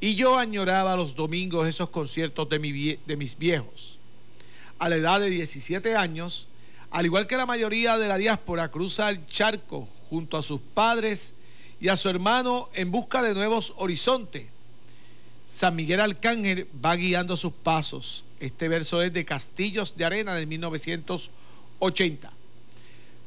y 0.00 0.14
yo 0.14 0.38
añoraba 0.38 0.94
los 0.94 1.16
domingos 1.16 1.66
esos 1.66 1.88
conciertos 1.90 2.48
de, 2.48 2.98
de 3.04 3.16
mis 3.16 3.36
viejos. 3.36 3.98
A 4.82 4.88
la 4.88 4.96
edad 4.96 5.20
de 5.20 5.30
17 5.30 5.94
años, 5.94 6.48
al 6.90 7.06
igual 7.06 7.28
que 7.28 7.36
la 7.36 7.46
mayoría 7.46 7.96
de 7.98 8.08
la 8.08 8.18
diáspora, 8.18 8.68
cruza 8.68 9.10
el 9.10 9.24
charco 9.28 9.88
junto 10.10 10.36
a 10.36 10.42
sus 10.42 10.60
padres 10.60 11.32
y 11.80 11.86
a 11.86 11.96
su 11.96 12.08
hermano 12.08 12.68
en 12.74 12.90
busca 12.90 13.22
de 13.22 13.32
nuevos 13.32 13.74
horizontes. 13.76 14.46
San 15.48 15.76
Miguel 15.76 16.00
Arcángel 16.00 16.66
va 16.84 16.96
guiando 16.96 17.36
sus 17.36 17.52
pasos. 17.52 18.24
Este 18.40 18.66
verso 18.66 19.00
es 19.02 19.12
de 19.12 19.24
Castillos 19.24 19.96
de 19.96 20.04
Arena 20.04 20.34
de 20.34 20.46
1980. 20.46 22.32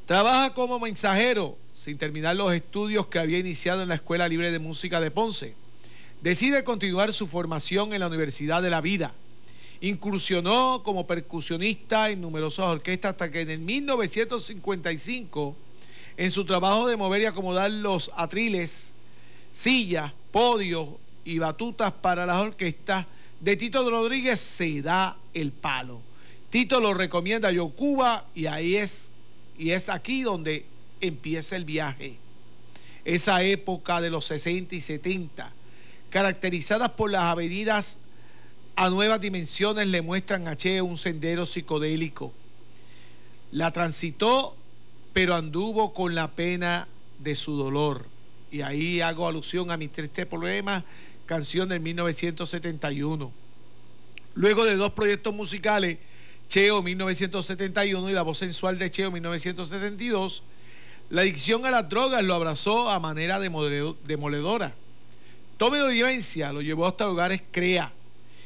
Trabaja 0.06 0.54
como 0.54 0.78
mensajero 0.78 1.58
sin 1.74 1.98
terminar 1.98 2.36
los 2.36 2.52
estudios 2.52 3.08
que 3.08 3.20
había 3.20 3.40
iniciado 3.40 3.82
en 3.82 3.88
la 3.88 3.96
Escuela 3.96 4.28
Libre 4.28 4.52
de 4.52 4.60
Música 4.60 5.00
de 5.00 5.10
Ponce 5.10 5.56
decide 6.22 6.66
continuar 6.66 7.14
su 7.14 7.28
formación 7.28 7.94
en 7.94 8.02
la 8.02 8.08
Universidad 8.08 8.62
de 8.62 8.70
la 8.70 8.82
Vida. 8.82 9.14
Incursionó 9.86 10.82
como 10.84 11.06
percusionista 11.06 12.10
en 12.10 12.20
numerosas 12.20 12.65
orquestas 12.65 13.12
hasta 13.12 13.30
que 13.30 13.42
en 13.42 13.51
el 13.51 13.60
1955, 13.60 15.56
en 16.18 16.32
su 16.32 16.44
trabajo 16.44 16.88
de 16.88 16.98
mover 16.98 17.22
y 17.22 17.25
acomodar 17.25 17.70
los 17.70 18.10
atriles, 18.15 18.88
sillas, 19.54 20.12
podios 20.32 20.89
y 21.24 21.38
batutas 21.38 21.92
para 21.92 22.25
las 22.25 22.38
orquestas, 22.38 23.06
de 23.39 23.56
Tito 23.58 23.88
Rodríguez 23.88 24.39
se 24.39 24.82
da 24.82 25.18
el 25.36 25.51
palo. 25.51 26.01
Tito 26.50 26.80
lo 26.80 26.96
recomienda 26.96 27.50
a 27.50 27.51
Yocuba 27.51 28.25
y 28.34 28.48
ahí 28.48 28.77
es, 28.77 29.12
y 29.56 29.70
es 29.70 29.88
aquí 29.89 30.24
donde 30.24 30.65
empieza 31.00 31.56
el 31.56 31.65
viaje. 31.65 32.15
Esa 33.04 33.44
época 33.44 34.01
de 34.01 34.10
los 34.10 34.25
60 34.25 34.74
y 34.74 34.82
70 34.82 35.54
caracterizadas 36.10 36.89
por 36.89 37.12
las 37.12 37.25
avenidas 37.25 38.00
a 38.75 38.89
nuevas 38.89 39.22
dimensiones, 39.22 39.88
le 39.88 40.01
muestran 40.01 40.48
a 40.48 40.58
Che 40.58 40.82
un 40.82 40.98
sendero 40.98 41.46
psicodélico. 41.46 42.34
La 43.51 43.72
transitó, 43.72 44.55
pero 45.13 45.36
anduvo 45.36 45.94
con 45.94 46.15
la 46.15 46.32
pena 46.32 46.88
de 47.20 47.36
su 47.36 47.55
dolor. 47.55 48.05
Y 48.51 48.62
ahí 48.62 49.01
hago 49.01 49.27
alusión 49.27 49.72
a 49.72 49.77
mi 49.77 49.88
triste 49.88 50.25
problema, 50.25 50.84
canción 51.25 51.70
del 51.70 51.79
1971. 51.79 53.32
Luego 54.34 54.65
de 54.65 54.75
dos 54.75 54.91
proyectos 54.91 55.34
musicales, 55.34 55.98
Cheo 56.50 56.82
1971 56.84 58.10
y 58.10 58.13
La 58.13 58.22
voz 58.22 58.38
sensual 58.38 58.77
de 58.77 58.91
Cheo 58.91 59.10
1972, 59.12 60.44
la 61.10 61.22
adicción 61.22 61.65
a 61.65 61.72
las 61.72 61.88
drogas 61.88 62.24
lo 62.24 62.34
abrazó 62.34 62.89
a 62.89 63.00
manera 63.00 63.39
demoledora 63.39 64.74
Tome 65.58 65.77
de 65.77 65.89
vivencia 65.89 66.51
lo 66.51 66.62
llevó 66.62 66.88
hasta 66.88 67.05
lugares 67.05 67.41
CREA 67.51 67.94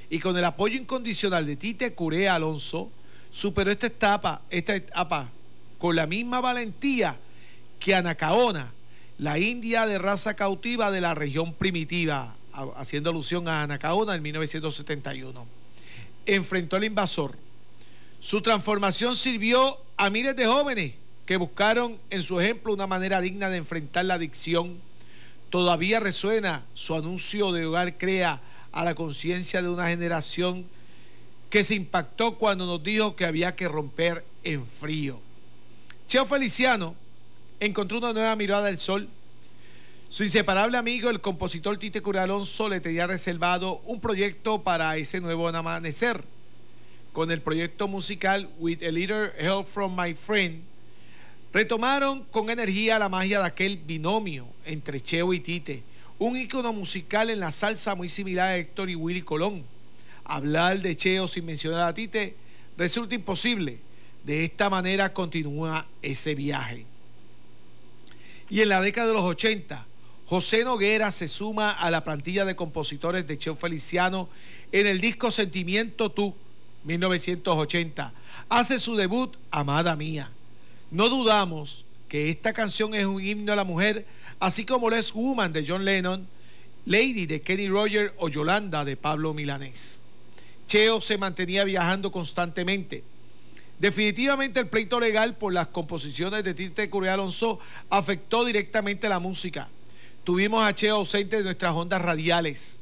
y 0.10 0.20
con 0.20 0.38
el 0.38 0.46
apoyo 0.46 0.78
incondicional 0.78 1.46
de 1.46 1.56
Tite 1.56 1.94
Curea 1.94 2.36
Alonso 2.36 2.92
superó 3.32 3.72
esta 3.72 3.88
etapa, 3.88 4.42
esta 4.50 4.76
etapa 4.76 5.30
con 5.78 5.96
la 5.96 6.08
misma 6.08 6.42
valentía 6.42 7.18
que 7.80 7.96
Anacaona, 7.96 8.72
la 9.18 9.40
india 9.40 9.86
de 9.86 9.98
raza 9.98 10.36
cautiva 10.36 10.92
de 10.92 11.02
la 11.02 11.14
región 11.14 11.54
primitiva, 11.54 12.36
haciendo 12.76 13.12
alusión 13.12 13.48
a 13.48 13.64
Anacaona 13.64 14.16
en 14.16 14.22
1971. 14.22 15.46
Enfrentó 16.26 16.76
al 16.76 16.84
invasor. 16.84 17.38
Su 18.20 18.42
transformación 18.42 19.16
sirvió 19.16 19.78
a 19.96 20.10
miles 20.10 20.36
de 20.36 20.46
jóvenes 20.46 20.94
que 21.26 21.38
buscaron 21.38 21.98
en 22.10 22.24
su 22.24 22.40
ejemplo 22.40 22.74
una 22.74 22.88
manera 22.88 23.22
digna 23.22 23.50
de 23.50 23.58
enfrentar 23.58 24.06
la 24.06 24.16
adicción 24.16 24.82
Todavía 25.50 26.00
resuena 26.00 26.64
su 26.76 26.96
anuncio 26.96 27.52
de 27.52 27.66
Hogar 27.66 27.98
Crea 27.98 28.40
a 28.72 28.84
la 28.84 28.96
conciencia 28.96 29.62
de 29.62 29.70
una 29.70 29.90
generación 29.90 30.66
que 31.50 31.64
se 31.64 31.76
impactó 31.76 32.38
cuando 32.38 32.66
nos 32.66 32.84
dijo 32.84 33.16
que 33.16 33.26
había 33.26 33.56
que 33.56 33.68
romper 33.68 34.24
en 34.44 34.66
frío. 34.66 35.20
Cheo 36.08 36.26
Feliciano 36.26 36.96
encontró 37.60 37.98
una 37.98 38.14
nueva 38.14 38.36
mirada 38.36 38.66
del 38.66 38.78
sol. 38.78 39.10
Su 40.10 40.24
inseparable 40.24 40.78
amigo, 40.78 41.10
el 41.10 41.22
compositor 41.22 41.78
Tite 41.78 42.02
Cura 42.02 42.24
Alonso, 42.24 42.70
le 42.70 42.80
tenía 42.80 43.08
reservado 43.08 43.82
un 43.86 44.00
proyecto 44.00 44.62
para 44.62 44.98
ese 44.98 45.22
nuevo 45.22 45.48
amanecer. 45.48 46.24
Con 47.14 47.32
el 47.32 47.42
proyecto 47.42 47.88
musical 47.88 48.50
With 48.60 48.84
a 48.84 48.92
Little 48.92 49.32
Help 49.38 49.68
from 49.68 50.00
My 50.00 50.14
Friend, 50.14 50.64
Retomaron 51.52 52.24
con 52.26 52.52
energía 52.52 53.00
la 53.00 53.10
magia 53.10 53.40
de 53.40 53.48
aquel 53.48 53.78
binomio 53.78 54.48
entre 54.66 55.02
Cheo 55.02 55.34
y 55.34 55.40
Tite, 55.40 55.82
un 56.20 56.38
ícono 56.38 56.74
musical 56.74 57.30
en 57.30 57.40
la 57.40 57.52
salsa 57.52 57.96
muy 57.96 58.10
similar 58.10 58.50
a 58.50 58.58
Héctor 58.58 58.90
y 58.90 58.96
Willy 58.96 59.22
Colón. 59.22 59.64
Hablar 60.26 60.82
de 60.82 60.96
Cheo 60.96 61.28
sin 61.28 61.46
mencionar 61.46 61.88
a 61.88 61.94
Tite 61.94 62.36
resulta 62.78 63.16
imposible. 63.16 63.80
De 64.24 64.44
esta 64.44 64.70
manera 64.70 65.14
continúa 65.14 65.88
ese 66.02 66.36
viaje. 66.36 66.86
Y 68.50 68.62
en 68.62 68.70
la 68.70 68.82
década 68.82 69.08
de 69.08 69.14
los 69.14 69.24
80, 69.24 69.86
José 70.26 70.64
Noguera 70.66 71.10
se 71.12 71.28
suma 71.30 71.72
a 71.72 71.90
la 71.90 72.04
plantilla 72.04 72.44
de 72.46 72.56
compositores 72.56 73.26
de 73.26 73.38
Cheo 73.38 73.56
Feliciano 73.56 74.30
en 74.72 74.88
el 74.88 75.00
disco 75.00 75.32
Sentimiento 75.32 76.12
Tú, 76.12 76.36
1980. 76.84 78.14
Hace 78.50 78.78
su 78.78 78.96
debut 78.96 79.38
Amada 79.52 79.96
Mía 79.96 80.32
no 80.92 81.10
dudamos 81.10 81.86
que 82.08 82.30
esta 82.30 82.54
canción 82.54 82.96
es 82.96 83.06
un 83.06 83.24
himno 83.24 83.54
a 83.54 83.56
la 83.56 83.64
mujer, 83.64 84.06
así 84.40 84.66
como 84.66 84.90
Les 84.90 85.12
Woman 85.14 85.54
de 85.54 85.66
John 85.68 85.86
Lennon, 85.86 86.28
Lady 86.86 87.26
de 87.26 87.42
Kenny 87.42 87.68
Rogers 87.68 88.14
o 88.18 88.30
Yolanda 88.30 88.86
de 88.86 88.98
Pablo 88.98 89.34
Milanés. 89.34 90.00
Cheo 90.68 91.02
se 91.02 91.18
mantenía 91.18 91.64
viajando 91.64 92.12
constantemente. 92.12 93.04
Definitivamente 93.80 94.60
el 94.60 94.68
pleito 94.68 95.00
legal 95.00 95.36
por 95.38 95.54
las 95.54 95.68
composiciones 95.68 96.44
de 96.44 96.54
Tite 96.54 96.90
Curé 96.90 97.10
Alonso 97.10 97.60
afectó 97.90 98.46
directamente 98.46 99.08
la 99.10 99.20
música. 99.20 99.70
Tuvimos 100.24 100.64
a 100.64 100.76
Cheo 100.76 100.98
ausente 100.98 101.38
de 101.38 101.44
nuestras 101.44 101.74
ondas 101.74 102.02
radiales. 102.02 102.78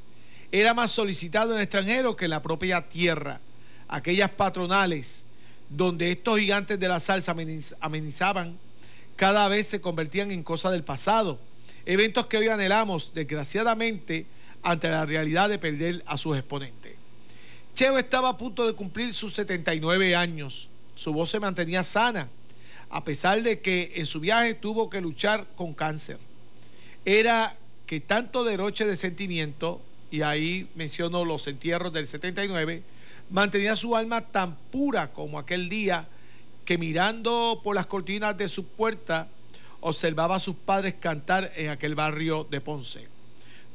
Era 0.52 0.74
más 0.74 0.92
solicitado 0.92 1.56
en 1.56 1.62
extranjero 1.62 2.16
que 2.16 2.26
en 2.26 2.32
la 2.32 2.42
propia 2.42 2.90
tierra. 2.90 3.40
Aquellas 3.88 4.32
patronales 4.32 5.24
donde 5.70 6.12
estos 6.12 6.40
gigantes 6.40 6.80
de 6.80 6.88
la 6.88 7.00
salsa 7.00 7.36
amenizaban, 7.80 8.58
cada 9.16 9.48
vez 9.48 9.68
se 9.68 9.82
convertían 9.82 10.32
en 10.32 10.44
cosas 10.44 10.72
del 10.72 10.84
pasado. 10.84 11.40
Eventos 11.90 12.26
que 12.26 12.36
hoy 12.36 12.50
anhelamos, 12.50 13.14
desgraciadamente, 13.14 14.26
ante 14.62 14.90
la 14.90 15.06
realidad 15.06 15.48
de 15.48 15.58
perder 15.58 16.04
a 16.06 16.18
sus 16.18 16.38
exponentes. 16.38 16.96
Cheo 17.76 17.98
estaba 17.98 18.28
a 18.28 18.38
punto 18.38 18.68
de 18.68 18.74
cumplir 18.74 19.14
sus 19.14 19.34
79 19.36 20.14
años. 20.14 20.68
Su 20.96 21.14
voz 21.14 21.30
se 21.30 21.40
mantenía 21.40 21.86
sana, 21.86 22.28
a 22.90 23.06
pesar 23.06 23.42
de 23.42 23.62
que 23.62 23.94
en 23.96 24.06
su 24.06 24.20
viaje 24.20 24.54
tuvo 24.54 24.90
que 24.90 25.00
luchar 25.00 25.48
con 25.56 25.74
cáncer. 25.74 26.18
Era 27.06 27.56
que 27.86 28.02
tanto 28.02 28.44
derroche 28.44 28.86
de 28.86 28.98
sentimiento, 28.98 29.80
y 30.12 30.24
ahí 30.24 30.68
menciono 30.76 31.24
los 31.24 31.48
entierros 31.48 31.94
del 31.94 32.06
79, 32.06 32.84
mantenía 33.30 33.78
su 33.78 33.96
alma 33.96 34.20
tan 34.28 34.58
pura 34.72 35.14
como 35.14 35.40
aquel 35.40 35.70
día 35.70 36.06
que 36.66 36.78
mirando 36.78 37.62
por 37.64 37.78
las 37.78 37.86
cortinas 37.86 38.38
de 38.38 38.50
su 38.50 38.66
puerta 38.66 39.30
observaba 39.82 40.36
a 40.36 40.40
sus 40.40 40.56
padres 40.56 40.96
cantar 41.00 41.52
en 41.56 41.70
aquel 41.70 41.96
barrio 41.96 42.48
de 42.50 42.62
Ponce. 42.62 43.08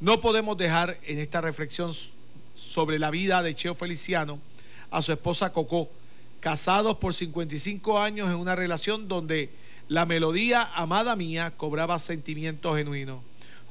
No 0.01 0.21
podemos 0.21 0.57
dejar 0.57 0.99
en 1.05 1.19
esta 1.19 1.41
reflexión 1.41 1.93
sobre 2.55 2.99
la 2.99 3.11
vida 3.11 3.43
de 3.43 3.55
Cheo 3.55 3.75
Feliciano 3.75 4.39
a 4.91 5.01
su 5.03 5.13
esposa 5.13 5.53
Coco, 5.53 5.91
casados 6.41 6.97
por 6.97 7.15
55 7.15 8.01
años 8.01 8.29
en 8.29 8.37
una 8.37 8.57
relación 8.57 9.09
donde 9.09 9.51
la 9.89 10.07
melodía 10.07 10.71
amada 10.75 11.17
mía 11.17 11.53
cobraba 11.57 11.99
sentimientos 11.99 12.77
genuinos. 12.77 13.21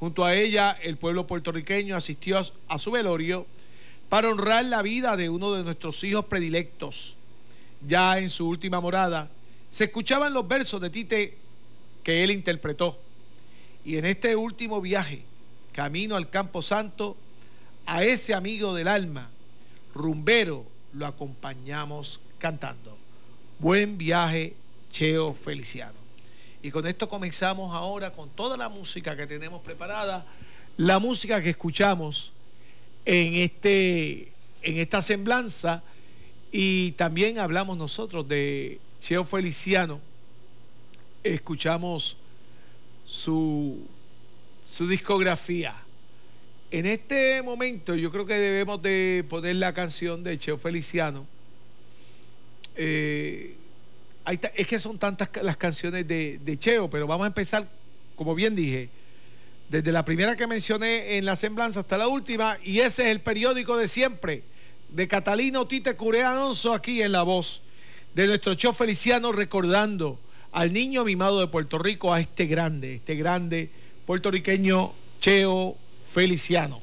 Junto 0.00 0.24
a 0.24 0.34
ella, 0.34 0.76
el 0.82 0.96
pueblo 0.96 1.26
puertorriqueño 1.26 1.96
asistió 1.96 2.42
a 2.68 2.78
su 2.78 2.90
velorio 2.90 3.46
para 4.08 4.28
honrar 4.28 4.64
la 4.64 4.82
vida 4.82 5.16
de 5.16 5.28
uno 5.28 5.52
de 5.52 5.62
nuestros 5.62 6.02
hijos 6.04 6.24
predilectos. 6.24 7.16
Ya 7.86 8.18
en 8.18 8.28
su 8.28 8.48
última 8.48 8.80
morada, 8.80 9.30
se 9.70 9.84
escuchaban 9.84 10.32
los 10.32 10.46
versos 10.46 10.80
de 10.80 10.90
Tite 10.90 11.38
que 12.02 12.24
él 12.24 12.30
interpretó. 12.30 12.98
Y 13.84 13.96
en 13.96 14.06
este 14.06 14.36
último 14.36 14.80
viaje, 14.80 15.22
camino 15.72 16.16
al 16.16 16.30
Campo 16.30 16.62
Santo, 16.62 17.16
a 17.86 18.04
ese 18.04 18.34
amigo 18.34 18.74
del 18.74 18.88
alma, 18.88 19.30
rumbero, 19.94 20.64
lo 20.92 21.06
acompañamos 21.06 22.20
cantando. 22.38 22.96
Buen 23.58 23.98
viaje, 23.98 24.54
Cheo 24.90 25.34
Feliciano. 25.34 26.00
Y 26.62 26.70
con 26.70 26.86
esto 26.86 27.08
comenzamos 27.08 27.74
ahora 27.74 28.12
con 28.12 28.28
toda 28.30 28.56
la 28.56 28.68
música 28.68 29.16
que 29.16 29.26
tenemos 29.26 29.62
preparada, 29.62 30.26
la 30.76 30.98
música 30.98 31.42
que 31.42 31.50
escuchamos 31.50 32.32
en, 33.04 33.34
este, 33.34 34.32
en 34.62 34.78
esta 34.78 35.02
semblanza 35.02 35.82
y 36.52 36.92
también 36.92 37.38
hablamos 37.38 37.76
nosotros 37.76 38.28
de 38.28 38.78
Cheo 39.00 39.24
Feliciano, 39.24 40.00
escuchamos 41.22 42.16
su, 43.06 43.86
su 44.64 44.86
discografía. 44.88 45.74
En 46.70 46.86
este 46.86 47.42
momento 47.42 47.94
yo 47.94 48.10
creo 48.10 48.24
que 48.24 48.38
debemos 48.38 48.80
de 48.80 49.24
poner 49.28 49.56
la 49.56 49.74
canción 49.74 50.24
de 50.24 50.38
Cheo 50.38 50.58
Feliciano. 50.58 51.26
Eh, 52.74 53.56
es 54.54 54.66
que 54.66 54.78
son 54.78 54.98
tantas 54.98 55.28
las 55.42 55.56
canciones 55.56 56.06
de, 56.06 56.38
de, 56.42 56.58
Cheo, 56.58 56.88
pero 56.88 57.06
vamos 57.06 57.24
a 57.24 57.26
empezar, 57.26 57.68
como 58.16 58.34
bien 58.34 58.54
dije, 58.54 58.88
desde 59.68 59.90
la 59.90 60.04
primera 60.04 60.36
que 60.36 60.46
mencioné 60.46 61.18
en 61.18 61.24
la 61.24 61.34
semblanza 61.34 61.80
hasta 61.80 61.98
la 61.98 62.06
última, 62.08 62.56
y 62.62 62.80
ese 62.80 63.02
es 63.02 63.08
el 63.08 63.20
periódico 63.20 63.76
de 63.76 63.88
siempre, 63.88 64.44
de 64.88 65.08
Catalino 65.08 65.66
Tite 65.66 65.96
Curé 65.96 66.22
Alonso, 66.22 66.72
aquí 66.72 67.02
en 67.02 67.12
La 67.12 67.22
Voz, 67.22 67.62
de 68.14 68.26
nuestro 68.26 68.54
Cheo 68.54 68.72
Feliciano, 68.72 69.32
recordando 69.32 70.18
al 70.52 70.72
niño 70.72 71.04
mimado 71.04 71.40
de 71.40 71.48
Puerto 71.48 71.78
Rico, 71.78 72.12
a 72.12 72.20
este 72.20 72.46
grande, 72.46 72.94
este 72.96 73.14
grande 73.16 73.70
puertorriqueño 74.06 74.92
Cheo 75.20 75.76
Feliciano. 76.12 76.80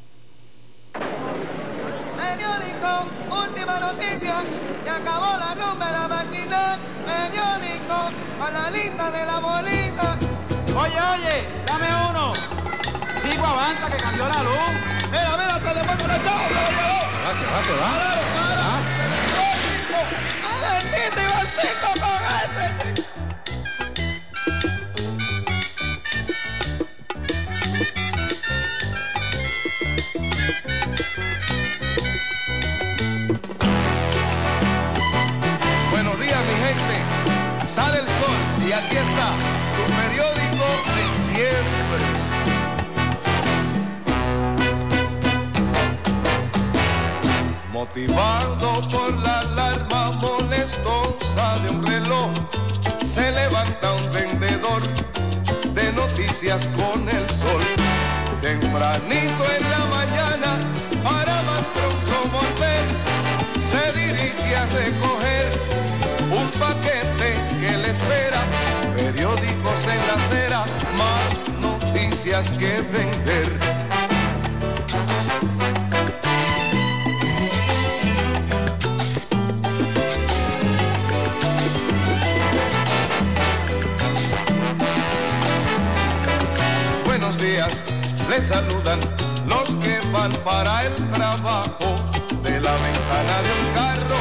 Periódico, 0.94 3.06
última 3.30 3.80
noticia, 3.80 4.44
que 4.84 4.90
acabó 4.90 5.38
la 5.38 5.54
rumba 5.54 5.86
de 5.86 5.92
la 5.94 6.08
matinal. 6.08 6.80
Periódico, 7.06 8.12
con 8.40 8.52
la 8.54 8.72
lista 8.72 9.12
de 9.12 9.26
la 9.26 9.40
bolita. 9.40 10.18
Oye, 10.76 11.00
oye, 11.14 11.46
dame 11.68 11.88
uno. 12.10 12.34
Sigo 13.22 13.46
avanza 13.46 13.90
que 13.92 13.98
cambió 13.98 14.28
la 14.30 14.42
luz. 14.44 14.74
Mira, 15.12 15.38
mira, 15.38 15.60
se 15.60 15.74
le 15.76 15.84
fue 15.84 15.96
con 15.98 16.10
el 16.10 16.24
chavo, 16.24 16.48
se 16.48 16.54
lo 16.54 16.70
llevó. 16.70 17.00
Va, 17.22 17.32
que 17.38 17.46
va, 17.46 17.62
que 17.62 17.76
va. 17.80 17.90
¡A 20.42 20.44
bendito 20.66 21.20
Ivancito 21.22 21.90
con 22.00 22.22
ese 22.40 22.66
aquí 38.80 38.96
está 38.96 39.28
tu 39.76 39.84
periódico 40.00 40.68
de 40.96 41.06
siempre. 41.26 42.02
Motivado 47.72 48.82
por 48.90 49.12
la 49.26 49.40
alarma 49.40 50.12
molestosa 50.22 51.46
de 51.64 51.70
un 51.70 51.86
reloj, 51.86 52.32
se 53.04 53.32
levanta 53.32 53.94
un 53.94 54.12
vendedor 54.12 54.82
de 55.74 55.92
noticias 55.94 56.68
con 56.78 57.08
el 57.10 57.26
sol. 57.42 57.64
Tempranito 58.42 59.44
en 59.58 59.64
la 59.76 59.84
mañana, 59.98 60.50
para 61.04 61.36
más 61.50 61.64
pronto 61.76 62.14
volver, 62.38 62.86
se 63.60 63.84
dirige 64.00 64.56
a 64.56 64.66
recoger 64.66 65.09
que 72.24 72.82
vender. 72.92 73.60
Buenos 87.06 87.38
días, 87.38 87.86
les 88.30 88.48
saludan 88.48 89.00
los 89.48 89.76
que 89.76 90.00
van 90.12 90.32
para 90.44 90.84
el 90.84 90.94
trabajo 91.12 91.96
de 92.44 92.60
la 92.60 92.74
ventana 92.74 93.36
de 93.46 93.52
un 93.60 93.74
carro. 93.74 94.20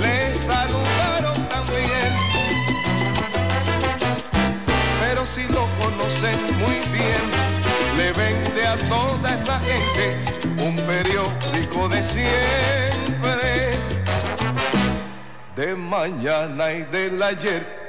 Les 0.00 0.40
saludaron 0.40 1.48
también, 1.48 2.12
pero 5.00 5.24
si 5.24 5.42
lo 5.52 5.73
muy 6.32 6.78
bien, 6.92 7.22
le 7.96 8.12
vende 8.12 8.66
a 8.66 8.76
toda 8.88 9.34
esa 9.34 9.60
gente 9.60 10.64
un 10.64 10.76
periódico 10.76 11.88
de 11.88 12.02
siempre, 12.02 13.78
de 15.56 15.74
mañana 15.76 16.72
y 16.72 16.82
del 16.84 17.22
ayer. 17.22 17.83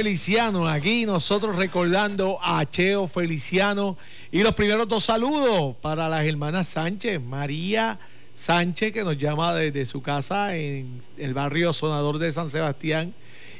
Feliciano, 0.00 0.66
aquí 0.66 1.04
nosotros 1.04 1.56
recordando 1.56 2.38
a 2.42 2.64
Cheo 2.64 3.06
Feliciano. 3.06 3.98
Y 4.32 4.42
los 4.42 4.54
primeros 4.54 4.88
dos 4.88 5.04
saludos 5.04 5.76
para 5.82 6.08
las 6.08 6.24
hermanas 6.24 6.68
Sánchez, 6.68 7.20
María 7.20 8.00
Sánchez 8.34 8.94
que 8.94 9.04
nos 9.04 9.18
llama 9.18 9.54
desde 9.54 9.84
su 9.84 10.00
casa 10.00 10.56
en 10.56 11.02
el 11.18 11.34
barrio 11.34 11.74
Sonador 11.74 12.16
de 12.16 12.32
San 12.32 12.48
Sebastián. 12.48 13.12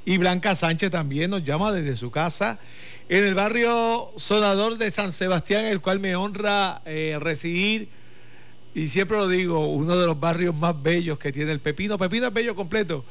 Y 0.07 0.17
Blanca 0.17 0.55
Sánchez 0.55 0.91
también 0.91 1.31
nos 1.31 1.45
llama 1.45 1.73
desde 1.73 1.99
su 1.99 2.11
casa 2.11 2.59
en 3.11 3.23
el 3.23 3.35
barrio 3.35 4.11
Sonador 4.17 4.79
de 4.79 4.91
San 4.91 5.13
Sebastián, 5.13 5.67
el 5.67 5.83
cual 5.83 6.01
me 6.01 6.17
honra 6.17 6.81
eh, 6.87 7.19
recibir. 7.21 7.91
Y 8.75 8.89
siempre 8.89 9.19
lo 9.19 9.29
digo, 9.29 9.67
uno 9.67 9.95
de 9.95 10.07
los 10.07 10.19
barrios 10.19 10.57
más 10.57 10.83
bellos 10.83 11.19
que 11.19 11.33
tiene 11.33 11.53
el 11.53 11.61
Pepino. 11.61 11.99
Pepino 11.99 12.29
es 12.29 12.33
bello 12.33 12.55
completo, 12.55 13.05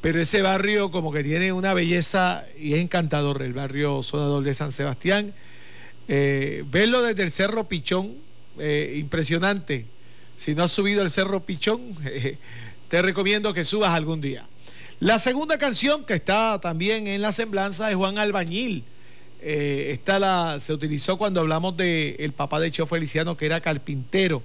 pero 0.00 0.20
ese 0.20 0.42
barrio 0.42 0.90
como 0.90 1.12
que 1.12 1.24
tiene 1.24 1.52
una 1.52 1.74
belleza 1.74 2.46
y 2.58 2.74
es 2.74 2.80
encantador, 2.80 3.42
el 3.42 3.52
barrio 3.52 4.02
Sonador 4.02 4.44
de 4.44 4.54
San 4.54 4.72
Sebastián. 4.72 5.34
Eh, 6.06 6.64
verlo 6.70 7.02
desde 7.02 7.22
el 7.22 7.32
Cerro 7.32 7.68
Pichón, 7.68 8.14
eh, 8.58 8.96
impresionante. 8.98 9.86
Si 10.36 10.54
no 10.54 10.62
has 10.62 10.70
subido 10.70 11.02
el 11.02 11.10
Cerro 11.10 11.40
Pichón, 11.44 11.96
eh, 12.04 12.38
te 12.88 13.02
recomiendo 13.02 13.52
que 13.52 13.64
subas 13.64 13.90
algún 13.90 14.20
día. 14.20 14.46
La 15.00 15.18
segunda 15.18 15.58
canción 15.58 16.04
que 16.04 16.14
está 16.14 16.60
también 16.60 17.06
en 17.06 17.22
la 17.22 17.32
semblanza 17.32 17.90
es 17.90 17.96
Juan 17.96 18.18
Albañil. 18.18 18.84
Eh, 19.40 19.90
esta 19.92 20.18
la, 20.18 20.58
se 20.58 20.72
utilizó 20.72 21.16
cuando 21.16 21.40
hablamos 21.40 21.76
del 21.76 22.16
el 22.18 22.32
papá 22.32 22.58
de 22.58 22.70
Cheo 22.70 22.86
Feliciano, 22.86 23.36
que 23.36 23.46
era 23.46 23.60
carpintero. 23.60 24.42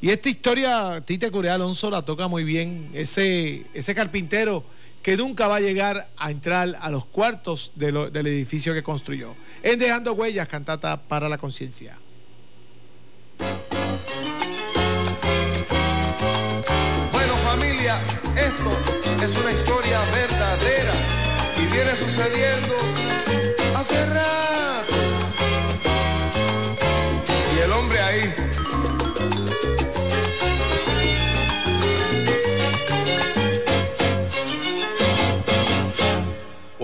Y 0.00 0.10
esta 0.10 0.28
historia, 0.28 1.02
Tite 1.04 1.30
Corea 1.32 1.54
Alonso 1.54 1.90
la 1.90 2.02
toca 2.02 2.28
muy 2.28 2.44
bien. 2.44 2.90
Ese, 2.94 3.66
ese 3.74 3.94
carpintero 3.94 4.62
que 5.02 5.16
nunca 5.16 5.48
va 5.48 5.56
a 5.56 5.60
llegar 5.60 6.10
a 6.16 6.30
entrar 6.30 6.76
a 6.80 6.90
los 6.90 7.06
cuartos 7.06 7.72
del 7.74 8.26
edificio 8.26 8.74
que 8.74 8.82
construyó. 8.82 9.34
En 9.62 9.78
Dejando 9.78 10.12
Huellas, 10.12 10.48
cantata 10.48 11.00
para 11.00 11.28
la 11.28 11.38
conciencia. 11.38 11.98
Bueno 17.12 17.34
familia, 17.44 18.00
esto 18.36 19.24
es 19.24 19.36
una 19.38 19.52
historia 19.52 20.00
verdadera 20.12 20.92
y 21.56 21.72
viene 21.72 21.92
sucediendo 21.92 22.74
hace 23.76 24.06
rato. 24.06 25.17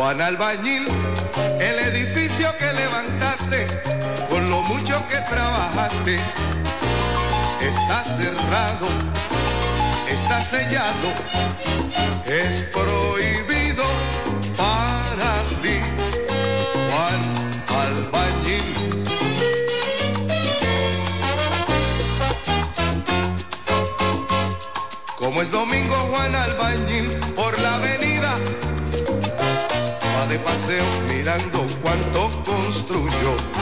Juan 0.04 0.20
Albañil, 0.20 0.86
el 1.60 1.78
edificio 1.78 2.54
que 2.58 2.70
levantaste, 2.74 3.66
con 4.28 4.50
lo 4.50 4.60
mucho 4.60 5.02
que 5.08 5.16
trabajaste, 5.34 6.16
está 7.58 8.04
cerrado 8.04 8.86
está 10.06 10.42
sellado, 10.42 11.08
es 12.26 12.64
prohibido 12.70 13.84
para 14.58 15.42
ti, 15.62 15.80
Juan 16.90 17.22
Albañil. 17.66 19.04
Como 25.16 25.40
es 25.40 25.50
domingo 25.50 25.94
Juan 26.10 26.34
Albañil 26.34 26.93
mirando 31.08 31.66
cuánto 31.82 32.30
construyó. 32.44 33.53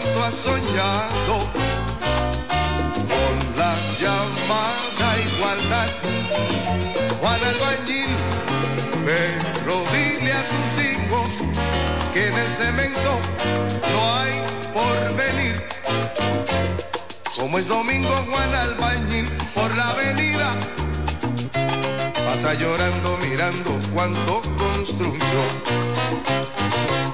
Cuánto 0.00 0.24
ha 0.24 0.30
soñado 0.30 1.50
con 3.10 3.34
la 3.56 3.74
llamada 4.00 5.18
igualdad. 5.26 5.88
Juan 7.20 7.40
Albañil, 7.44 8.08
pero 9.04 9.84
dile 9.92 10.32
a 10.32 10.42
tus 10.48 10.84
hijos 10.84 11.28
que 12.14 12.28
en 12.28 12.38
el 12.38 12.48
cemento 12.48 13.20
no 13.92 14.14
hay 14.16 14.32
porvenir. 14.72 15.62
Como 17.36 17.58
es 17.58 17.68
domingo 17.68 18.10
Juan 18.30 18.54
Albañil 18.54 19.28
por 19.54 19.74
la 19.76 19.90
avenida, 19.90 20.54
pasa 22.26 22.54
llorando 22.54 23.18
mirando 23.22 23.78
cuánto 23.92 24.40
construyó. 24.56 25.99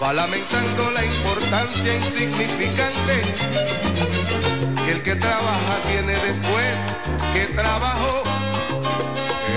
Va 0.07 0.13
lamentando 0.13 0.89
la 0.93 1.05
importancia 1.05 1.97
insignificante 1.97 3.23
que 4.85 4.93
el 4.93 5.03
que 5.03 5.17
trabaja 5.17 5.81
tiene 5.89 6.13
después 6.13 6.79
que 7.33 7.53
trabajó. 7.53 8.23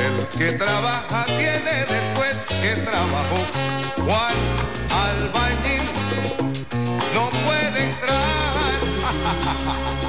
El 0.08 0.28
que 0.40 0.54
trabaja 0.54 1.26
tiene 1.38 1.86
después 1.86 2.42
que 2.62 2.82
trabajó. 2.82 3.46
Juan 3.98 4.38
Albañil 4.90 5.84
no 7.14 7.30
puede 7.46 7.84
entrar. 7.84 8.80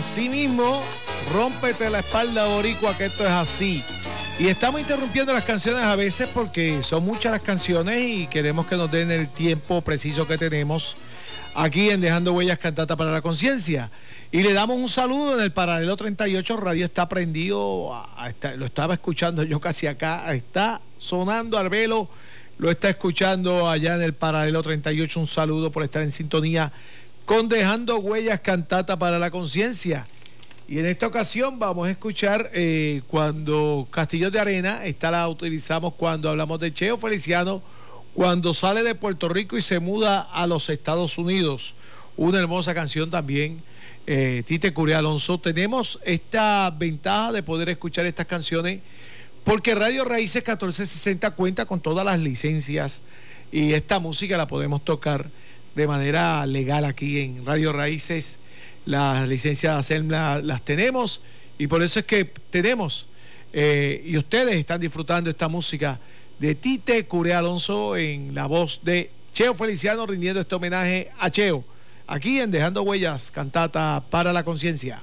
así 0.00 0.30
mismo, 0.30 0.82
rómpete 1.30 1.90
la 1.90 1.98
espalda 1.98 2.46
boricua 2.46 2.96
que 2.96 3.04
esto 3.04 3.22
es 3.22 3.30
así. 3.30 3.84
Y 4.38 4.46
estamos 4.48 4.80
interrumpiendo 4.80 5.30
las 5.34 5.44
canciones 5.44 5.82
a 5.84 5.94
veces 5.94 6.26
porque 6.32 6.82
son 6.82 7.04
muchas 7.04 7.32
las 7.32 7.42
canciones 7.42 7.98
y 8.02 8.26
queremos 8.26 8.64
que 8.64 8.76
nos 8.76 8.90
den 8.90 9.10
el 9.10 9.28
tiempo 9.28 9.82
preciso 9.82 10.26
que 10.26 10.38
tenemos 10.38 10.96
aquí 11.54 11.90
en 11.90 12.00
Dejando 12.00 12.32
Huellas 12.32 12.58
Cantata 12.58 12.96
para 12.96 13.10
la 13.12 13.20
Conciencia. 13.20 13.90
Y 14.32 14.42
le 14.42 14.54
damos 14.54 14.78
un 14.78 14.88
saludo 14.88 15.34
en 15.36 15.42
el 15.44 15.52
paralelo 15.52 15.94
38, 15.98 16.56
radio 16.56 16.86
está 16.86 17.06
prendido, 17.06 17.92
está- 18.26 18.56
lo 18.56 18.64
estaba 18.64 18.94
escuchando 18.94 19.42
yo 19.42 19.60
casi 19.60 19.86
acá, 19.86 20.32
está 20.34 20.80
sonando 20.96 21.58
al 21.58 21.68
velo, 21.68 22.08
lo 22.56 22.70
está 22.70 22.88
escuchando 22.88 23.68
allá 23.68 23.96
en 23.96 24.02
el 24.02 24.14
paralelo 24.14 24.62
38, 24.62 25.20
un 25.20 25.26
saludo 25.26 25.70
por 25.70 25.82
estar 25.82 26.00
en 26.00 26.10
sintonía 26.12 26.72
con 27.30 27.48
Dejando 27.48 27.98
Huellas 27.98 28.40
Cantata 28.40 28.98
para 28.98 29.16
la 29.16 29.30
Conciencia. 29.30 30.04
Y 30.66 30.80
en 30.80 30.86
esta 30.86 31.06
ocasión 31.06 31.60
vamos 31.60 31.86
a 31.86 31.92
escuchar 31.92 32.50
eh, 32.52 33.02
cuando 33.06 33.86
Castillos 33.88 34.32
de 34.32 34.40
Arena, 34.40 34.84
esta 34.84 35.12
la 35.12 35.28
utilizamos 35.28 35.94
cuando 35.94 36.28
hablamos 36.28 36.58
de 36.58 36.74
Cheo 36.74 36.98
Feliciano, 36.98 37.62
cuando 38.14 38.52
sale 38.52 38.82
de 38.82 38.96
Puerto 38.96 39.28
Rico 39.28 39.56
y 39.56 39.62
se 39.62 39.78
muda 39.78 40.22
a 40.22 40.48
los 40.48 40.68
Estados 40.70 41.18
Unidos. 41.18 41.76
Una 42.16 42.40
hermosa 42.40 42.74
canción 42.74 43.10
también, 43.10 43.62
eh, 44.08 44.42
Tite 44.44 44.74
Curé 44.74 44.96
Alonso. 44.96 45.38
Tenemos 45.38 46.00
esta 46.04 46.68
ventaja 46.76 47.30
de 47.30 47.44
poder 47.44 47.68
escuchar 47.68 48.06
estas 48.06 48.26
canciones 48.26 48.80
porque 49.44 49.76
Radio 49.76 50.04
Raíces 50.04 50.42
1460 50.42 51.30
cuenta 51.36 51.64
con 51.64 51.78
todas 51.78 52.04
las 52.04 52.18
licencias 52.18 53.02
y 53.52 53.74
esta 53.74 54.00
música 54.00 54.36
la 54.36 54.48
podemos 54.48 54.84
tocar 54.84 55.30
de 55.74 55.86
manera 55.86 56.44
legal 56.46 56.84
aquí 56.84 57.20
en 57.20 57.44
Radio 57.44 57.72
Raíces. 57.72 58.38
Las 58.86 59.28
licencias 59.28 59.74
de 59.74 59.80
hacerla 59.80 60.40
las 60.42 60.64
tenemos 60.64 61.20
y 61.58 61.66
por 61.66 61.82
eso 61.82 62.00
es 62.00 62.06
que 62.06 62.24
tenemos 62.24 63.06
eh, 63.52 64.02
y 64.06 64.16
ustedes 64.16 64.56
están 64.56 64.80
disfrutando 64.80 65.28
esta 65.28 65.48
música 65.48 65.98
de 66.38 66.54
Tite 66.54 67.04
Curé 67.06 67.34
Alonso 67.34 67.96
en 67.96 68.34
la 68.34 68.46
voz 68.46 68.80
de 68.82 69.10
Cheo 69.32 69.54
Feliciano 69.54 70.06
rindiendo 70.06 70.40
este 70.40 70.54
homenaje 70.54 71.10
a 71.18 71.30
Cheo 71.30 71.64
aquí 72.10 72.40
en 72.40 72.50
Dejando 72.50 72.82
Huellas, 72.82 73.30
cantata 73.30 74.02
para 74.10 74.32
la 74.32 74.42
conciencia. 74.42 75.00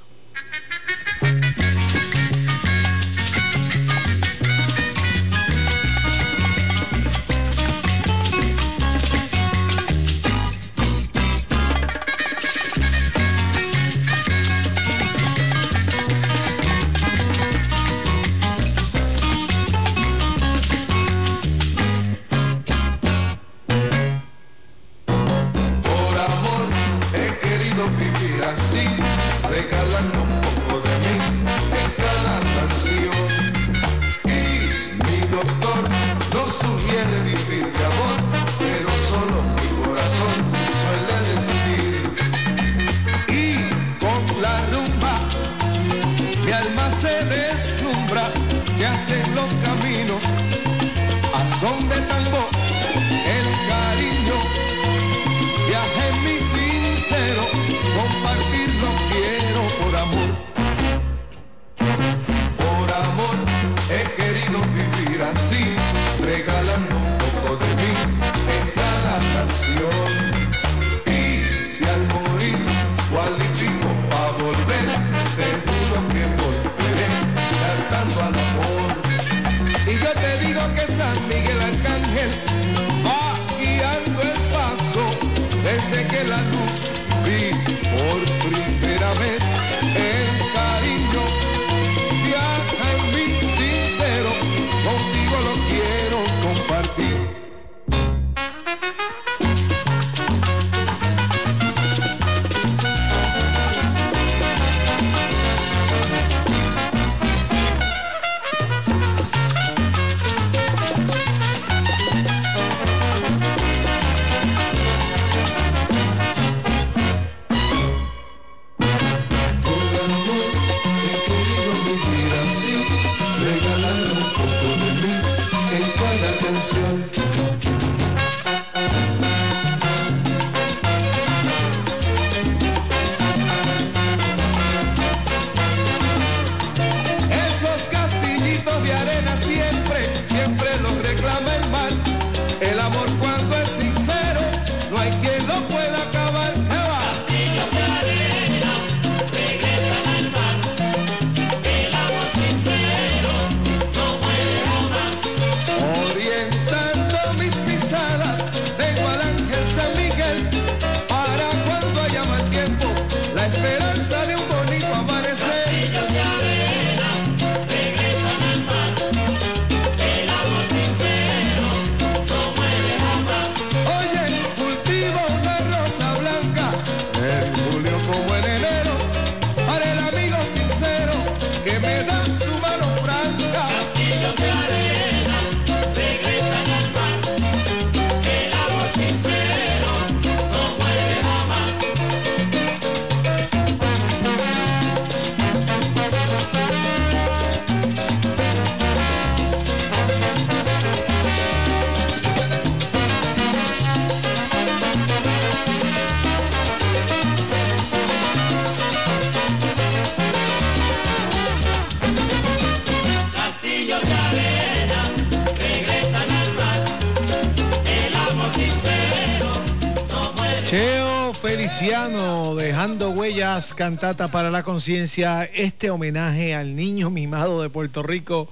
Cheo 220.69 221.33
Feliciano, 221.33 222.53
dejando 222.53 223.11
huellas, 223.11 223.73
cantata 223.73 224.27
para 224.27 224.51
la 224.51 224.63
conciencia, 224.63 225.45
este 225.45 225.89
homenaje 225.89 226.55
al 226.55 226.75
niño 226.75 227.09
mimado 227.09 227.61
de 227.61 227.69
Puerto 227.69 228.03
Rico, 228.03 228.49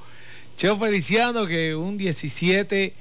Cheo 0.56 0.80
Feliciano, 0.80 1.46
que 1.46 1.76
un 1.76 1.98
17 1.98 2.94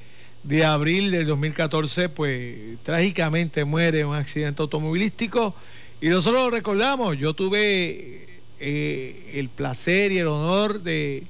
de 0.43 0.65
abril 0.65 1.13
del 1.13 1.29
2014, 1.29 2.09
pues 2.09 2.77
trágicamente 2.83 3.65
muere 3.65 4.01
en 4.01 4.07
un 4.07 4.17
accidente 4.17 4.63
automovilístico. 4.63 5.55
Y 6.01 6.09
nosotros 6.09 6.47
lo 6.47 6.51
recordamos, 6.51 7.17
yo 7.17 7.35
tuve 7.35 8.41
eh, 8.59 9.31
el 9.35 9.49
placer 9.49 10.11
y 10.11 10.19
el 10.19 10.27
honor 10.27 10.83
de, 10.83 11.29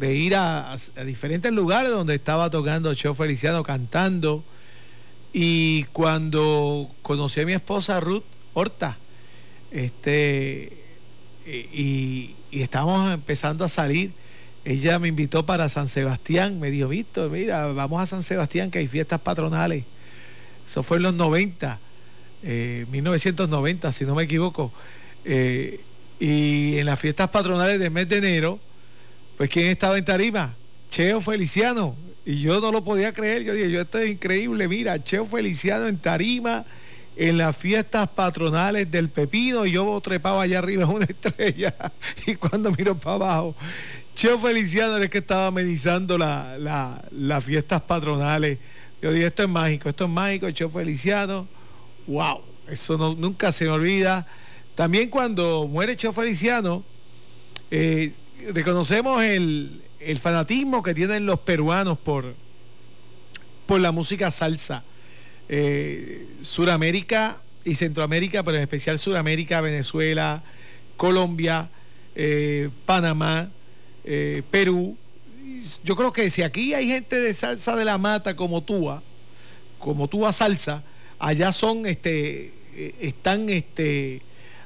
ir 0.00 0.34
a 0.34 0.76
diferentes 1.06 1.52
lugares 1.52 1.92
donde 1.92 2.16
estaba 2.16 2.50
tocando 2.50 2.92
Cheo 2.92 3.14
Feliciano, 3.14 3.62
cantando. 3.62 4.42
Y 5.36 5.82
cuando 5.92 6.88
conocí 7.02 7.40
a 7.40 7.44
mi 7.44 7.52
esposa 7.54 7.98
Ruth 7.98 8.22
Horta, 8.54 8.96
este, 9.72 10.72
y, 11.44 12.36
y 12.52 12.62
estábamos 12.62 13.12
empezando 13.12 13.64
a 13.64 13.68
salir, 13.68 14.12
ella 14.64 15.00
me 15.00 15.08
invitó 15.08 15.44
para 15.44 15.68
San 15.68 15.88
Sebastián, 15.88 16.60
me 16.60 16.70
dijo, 16.70 16.88
Víctor, 16.88 17.30
mira, 17.30 17.66
vamos 17.66 18.00
a 18.00 18.06
San 18.06 18.22
Sebastián 18.22 18.70
que 18.70 18.78
hay 18.78 18.86
fiestas 18.86 19.20
patronales. 19.20 19.84
Eso 20.64 20.84
fue 20.84 20.98
en 20.98 21.02
los 21.02 21.14
90, 21.14 21.80
eh, 22.44 22.86
1990, 22.90 23.90
si 23.90 24.04
no 24.04 24.14
me 24.14 24.22
equivoco. 24.22 24.72
Eh, 25.24 25.80
y 26.20 26.78
en 26.78 26.86
las 26.86 27.00
fiestas 27.00 27.28
patronales 27.28 27.80
del 27.80 27.90
mes 27.90 28.08
de 28.08 28.18
enero, 28.18 28.60
pues 29.36 29.50
¿quién 29.50 29.66
estaba 29.66 29.98
en 29.98 30.04
tarima? 30.04 30.54
Cheo 30.90 31.20
Feliciano. 31.20 31.96
Y 32.26 32.40
yo 32.40 32.60
no 32.60 32.72
lo 32.72 32.82
podía 32.84 33.12
creer. 33.12 33.44
Yo 33.44 33.54
dije, 33.54 33.70
yo 33.70 33.80
esto 33.82 33.98
es 33.98 34.10
increíble. 34.10 34.66
Mira, 34.68 35.02
Cheo 35.02 35.26
Feliciano 35.26 35.86
en 35.86 35.98
tarima 35.98 36.64
en 37.16 37.38
las 37.38 37.56
fiestas 37.56 38.08
patronales 38.08 38.90
del 38.90 39.08
Pepino. 39.10 39.66
Y 39.66 39.72
yo 39.72 40.00
trepaba 40.02 40.42
allá 40.42 40.58
arriba 40.60 40.86
una 40.86 41.04
estrella. 41.08 41.74
Y 42.26 42.34
cuando 42.36 42.70
miro 42.72 42.98
para 42.98 43.16
abajo, 43.16 43.54
Cheo 44.14 44.38
Feliciano 44.38 44.94
era 44.96 45.04
el 45.04 45.10
que 45.10 45.18
estaba 45.18 45.48
amenizando 45.48 46.16
la- 46.16 46.56
la- 46.58 47.02
las 47.10 47.44
fiestas 47.44 47.82
patronales. 47.82 48.58
Yo 49.02 49.12
dije, 49.12 49.26
esto 49.26 49.42
es 49.42 49.48
mágico, 49.50 49.88
esto 49.90 50.04
es 50.04 50.10
mágico, 50.10 50.50
Cheo 50.50 50.70
Feliciano. 50.70 51.46
¡Wow! 52.06 52.40
Eso 52.68 52.96
no- 52.96 53.14
nunca 53.14 53.52
se 53.52 53.64
me 53.66 53.70
olvida. 53.70 54.26
También 54.74 55.10
cuando 55.10 55.68
muere 55.68 55.94
Cheo 55.96 56.12
Feliciano, 56.14 56.82
eh, 57.70 58.12
reconocemos 58.52 59.22
el, 59.22 59.82
el 60.06 60.18
fanatismo 60.18 60.82
que 60.82 60.94
tienen 60.94 61.26
los 61.26 61.40
peruanos 61.40 61.98
por, 61.98 62.34
por 63.66 63.80
la 63.80 63.92
música 63.92 64.30
salsa. 64.30 64.84
Eh, 65.48 66.26
Suramérica 66.40 67.42
y 67.64 67.74
Centroamérica, 67.74 68.42
pero 68.42 68.56
en 68.56 68.62
especial 68.62 68.98
Suramérica, 68.98 69.60
Venezuela, 69.60 70.42
Colombia, 70.96 71.70
eh, 72.14 72.70
Panamá, 72.86 73.50
eh, 74.04 74.42
Perú. 74.50 74.96
Yo 75.82 75.96
creo 75.96 76.12
que 76.12 76.30
si 76.30 76.42
aquí 76.42 76.74
hay 76.74 76.88
gente 76.88 77.18
de 77.18 77.32
salsa 77.34 77.76
de 77.76 77.84
la 77.84 77.98
mata 77.98 78.36
como 78.36 78.62
Túa, 78.62 79.02
como 79.78 80.08
Túa 80.08 80.32
Salsa, 80.32 80.82
allá 81.18 81.52
son, 81.52 81.86
este, 81.86 82.52
eh, 82.74 82.94
están 83.00 83.48
este, 83.48 84.22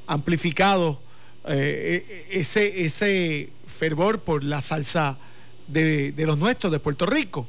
amplificados 0.06 0.98
eh, 1.46 2.04
eh, 2.08 2.26
ese, 2.30 2.84
ese 2.84 3.50
fervor 3.66 4.20
por 4.20 4.44
la 4.44 4.60
salsa 4.60 5.18
de, 5.68 6.12
los 6.16 6.38
nuestros, 6.38 6.72
de 6.72 6.80
Puerto 6.80 7.06
Rico. 7.06 7.46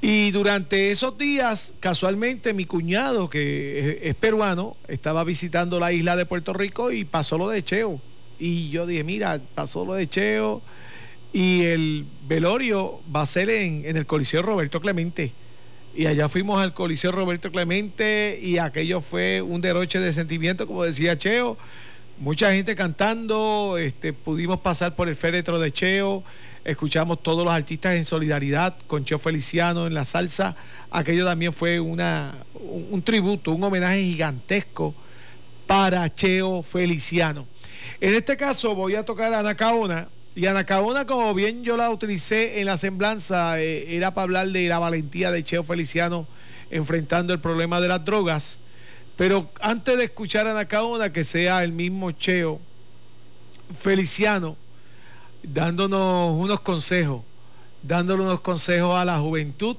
Y 0.00 0.30
durante 0.30 0.90
esos 0.90 1.18
días, 1.18 1.72
casualmente, 1.80 2.52
mi 2.52 2.66
cuñado, 2.66 3.28
que 3.28 3.78
es, 3.78 3.96
es 4.02 4.14
peruano, 4.14 4.76
estaba 4.86 5.24
visitando 5.24 5.80
la 5.80 5.92
isla 5.92 6.14
de 6.14 6.26
Puerto 6.26 6.52
Rico 6.52 6.92
y 6.92 7.04
pasó 7.04 7.36
lo 7.38 7.48
de 7.48 7.64
Cheo. 7.64 8.00
Y 8.38 8.70
yo 8.70 8.86
dije, 8.86 9.02
mira, 9.02 9.40
pasó 9.54 9.84
lo 9.84 9.94
de 9.94 10.08
Cheo 10.08 10.62
y 11.32 11.64
el 11.64 12.06
velorio 12.26 13.00
va 13.14 13.22
a 13.22 13.26
ser 13.26 13.50
en, 13.50 13.84
en 13.84 13.96
el 13.96 14.06
Coliseo 14.06 14.42
Roberto 14.42 14.80
Clemente. 14.80 15.32
Y 15.94 16.06
allá 16.06 16.28
fuimos 16.28 16.60
al 16.60 16.74
Coliseo 16.74 17.12
Roberto 17.12 17.50
Clemente 17.50 18.38
y 18.40 18.58
aquello 18.58 19.00
fue 19.00 19.42
un 19.42 19.60
derroche 19.60 19.98
de 19.98 20.12
sentimiento, 20.12 20.66
como 20.66 20.84
decía 20.84 21.18
Cheo. 21.18 21.58
Mucha 22.18 22.52
gente 22.52 22.74
cantando, 22.74 23.76
este, 23.78 24.12
pudimos 24.12 24.60
pasar 24.60 24.96
por 24.96 25.08
el 25.08 25.16
féretro 25.16 25.58
de 25.58 25.72
Cheo, 25.72 26.24
escuchamos 26.68 27.22
todos 27.22 27.46
los 27.46 27.54
artistas 27.54 27.96
en 27.96 28.04
solidaridad 28.04 28.76
con 28.86 29.02
Cheo 29.02 29.18
Feliciano 29.18 29.86
en 29.86 29.94
la 29.94 30.04
salsa. 30.04 30.54
Aquello 30.90 31.24
también 31.24 31.54
fue 31.54 31.80
una, 31.80 32.44
un, 32.54 33.02
tributo, 33.02 33.52
un 33.52 33.64
homenaje 33.64 34.02
gigantesco 34.02 34.94
para 35.66 36.14
Cheo 36.14 36.62
Feliciano. 36.62 37.46
En 38.00 38.14
este 38.14 38.36
caso 38.36 38.74
voy 38.74 38.96
a 38.96 39.04
tocar 39.04 39.32
a 39.32 39.40
Anacaona. 39.40 40.08
Y 40.34 40.44
Anacaona, 40.44 41.06
como 41.06 41.32
bien 41.32 41.64
yo 41.64 41.78
la 41.78 41.88
utilicé 41.88 42.60
en 42.60 42.66
la 42.66 42.76
semblanza, 42.76 43.58
eh, 43.60 43.96
era 43.96 44.12
para 44.12 44.24
hablar 44.24 44.48
de 44.48 44.68
la 44.68 44.78
valentía 44.78 45.30
de 45.30 45.42
Cheo 45.42 45.64
Feliciano 45.64 46.28
enfrentando 46.70 47.32
el 47.32 47.40
problema 47.40 47.80
de 47.80 47.88
las 47.88 48.04
drogas. 48.04 48.58
Pero 49.16 49.50
antes 49.62 49.96
de 49.96 50.04
escuchar 50.04 50.46
a 50.46 50.50
Anacaona, 50.50 51.14
que 51.14 51.24
sea 51.24 51.64
el 51.64 51.72
mismo 51.72 52.12
Cheo 52.12 52.60
Feliciano 53.80 54.67
dándonos 55.42 56.32
unos 56.32 56.60
consejos, 56.60 57.22
dándole 57.82 58.22
unos 58.22 58.40
consejos 58.40 58.96
a 58.96 59.04
la 59.04 59.18
juventud 59.18 59.76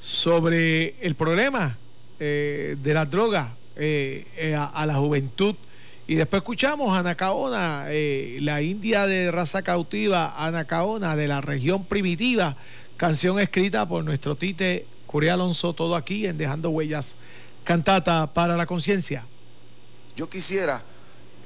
sobre 0.00 0.94
el 1.00 1.14
problema 1.14 1.76
eh, 2.18 2.76
de 2.82 2.94
las 2.94 3.10
drogas 3.10 3.50
eh, 3.76 4.26
eh, 4.36 4.54
a, 4.54 4.86
la 4.86 4.94
juventud. 4.94 5.54
Y 6.06 6.14
después 6.16 6.40
escuchamos 6.40 6.94
a 6.94 7.00
Anacaona, 7.00 7.86
la 8.40 8.62
india 8.62 9.06
de 9.06 9.30
raza 9.30 9.62
cautiva, 9.62 10.34
Anacaona, 10.44 11.14
de 11.14 11.28
la 11.28 11.40
región 11.40 11.84
primitiva, 11.84 12.56
canción 12.96 13.38
escrita 13.38 13.86
por 13.86 14.02
nuestro 14.02 14.34
tite 14.34 14.86
Curia 15.06 15.34
Alonso, 15.34 15.72
todo 15.72 15.94
aquí 15.94 16.26
en 16.26 16.36
Dejando 16.36 16.70
Huellas, 16.70 17.14
cantata 17.62 18.26
para 18.32 18.56
la 18.56 18.66
conciencia. 18.66 19.24
Yo 20.16 20.28
quisiera 20.28 20.82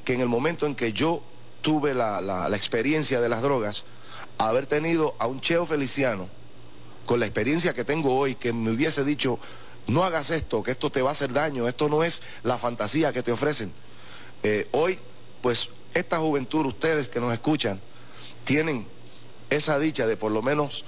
que 0.04 0.14
en 0.14 0.20
el 0.20 0.28
momento 0.28 0.66
en 0.66 0.74
que 0.74 0.92
yo 0.92 1.22
tuve 1.64 1.94
la, 1.94 2.20
la- 2.20 2.54
experiencia 2.54 3.22
de 3.22 3.28
las 3.30 3.40
drogas, 3.40 3.86
haber 4.36 4.66
tenido 4.66 5.14
a 5.18 5.26
un 5.26 5.40
Cheo 5.40 5.64
Feliciano, 5.64 6.28
con 7.06 7.18
la 7.20 7.26
experiencia 7.26 7.72
que 7.72 7.84
tengo 7.84 8.14
hoy, 8.16 8.34
que 8.34 8.52
me 8.52 8.70
hubiese 8.70 9.02
dicho, 9.02 9.38
no 9.86 10.04
hagas 10.04 10.28
esto, 10.28 10.62
que 10.62 10.72
esto 10.72 10.90
te 10.90 11.00
va 11.00 11.08
a 11.08 11.12
hacer 11.12 11.32
daño, 11.32 11.66
esto 11.66 11.88
no 11.88 12.04
es 12.04 12.20
la 12.42 12.58
fantasía 12.58 13.14
que 13.14 13.22
te 13.22 13.32
ofrecen. 13.32 13.72
Eh, 14.42 14.68
hoy, 14.72 14.98
pues, 15.40 15.70
esta 15.94 16.18
juventud, 16.18 16.66
ustedes 16.66 17.08
que 17.08 17.18
nos 17.18 17.32
escuchan, 17.32 17.80
tienen 18.44 18.86
esa 19.48 19.78
dicha 19.78 20.06
de 20.06 20.18
por 20.18 20.32
lo 20.32 20.42
menos 20.42 20.84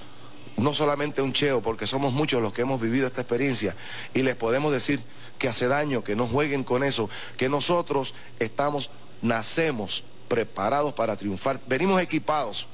no 0.57 0.73
solamente 0.73 1.23
un 1.23 1.33
cheo, 1.33 1.61
porque 1.63 1.87
somos 1.87 2.13
muchos 2.13 2.39
los 2.41 2.53
que 2.53 2.61
hemos 2.61 2.79
vivido 2.79 3.07
esta 3.07 3.21
experiencia 3.21 3.75
y 4.13 4.21
les 4.21 4.35
podemos 4.35 4.71
decir 4.71 5.01
que 5.39 5.47
hace 5.47 5.67
daño, 5.67 6.03
que 6.03 6.15
no 6.15 6.27
jueguen 6.27 6.63
con 6.63 6.83
eso, 6.83 7.09
que 7.35 7.49
nosotros 7.49 8.13
estamos, 8.39 8.91
nacemos 9.23 10.03
preparados 10.27 10.93
para 10.93 11.15
triunfar, 11.15 11.59
venimos 11.67 12.01
equipados 12.01 12.67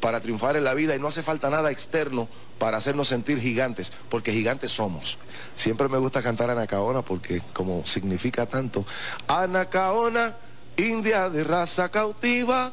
para 0.00 0.20
triunfar 0.20 0.56
en 0.56 0.64
la 0.64 0.74
vida 0.74 0.94
y 0.94 0.98
no 0.98 1.08
hace 1.08 1.22
falta 1.22 1.50
nada 1.50 1.70
externo 1.70 2.28
para 2.58 2.76
hacernos 2.78 3.08
sentir 3.08 3.40
gigantes, 3.40 3.92
porque 4.08 4.32
gigantes 4.32 4.72
somos. 4.72 5.18
Siempre 5.54 5.88
me 5.88 5.98
gusta 5.98 6.22
cantar 6.22 6.50
Anacaona 6.50 7.02
porque 7.02 7.42
como 7.52 7.84
significa 7.84 8.46
tanto. 8.46 8.84
Anacaona, 9.26 10.36
india 10.76 11.28
de 11.28 11.44
raza 11.44 11.90
cautiva, 11.90 12.72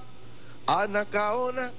Anacaona. 0.67 1.71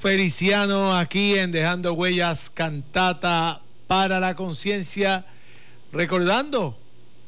Feliciano 0.00 0.96
aquí 0.96 1.36
en 1.36 1.50
Dejando 1.50 1.92
Huellas, 1.92 2.50
cantata 2.50 3.60
para 3.88 4.20
la 4.20 4.36
conciencia, 4.36 5.26
recordando 5.92 6.78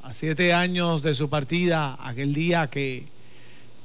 a 0.05 0.15
siete 0.15 0.53
años 0.53 1.03
de 1.03 1.17
su 1.17 1.29
partida, 1.29 1.99
aquel 2.01 2.33
día 2.33 2.71
que, 2.71 3.09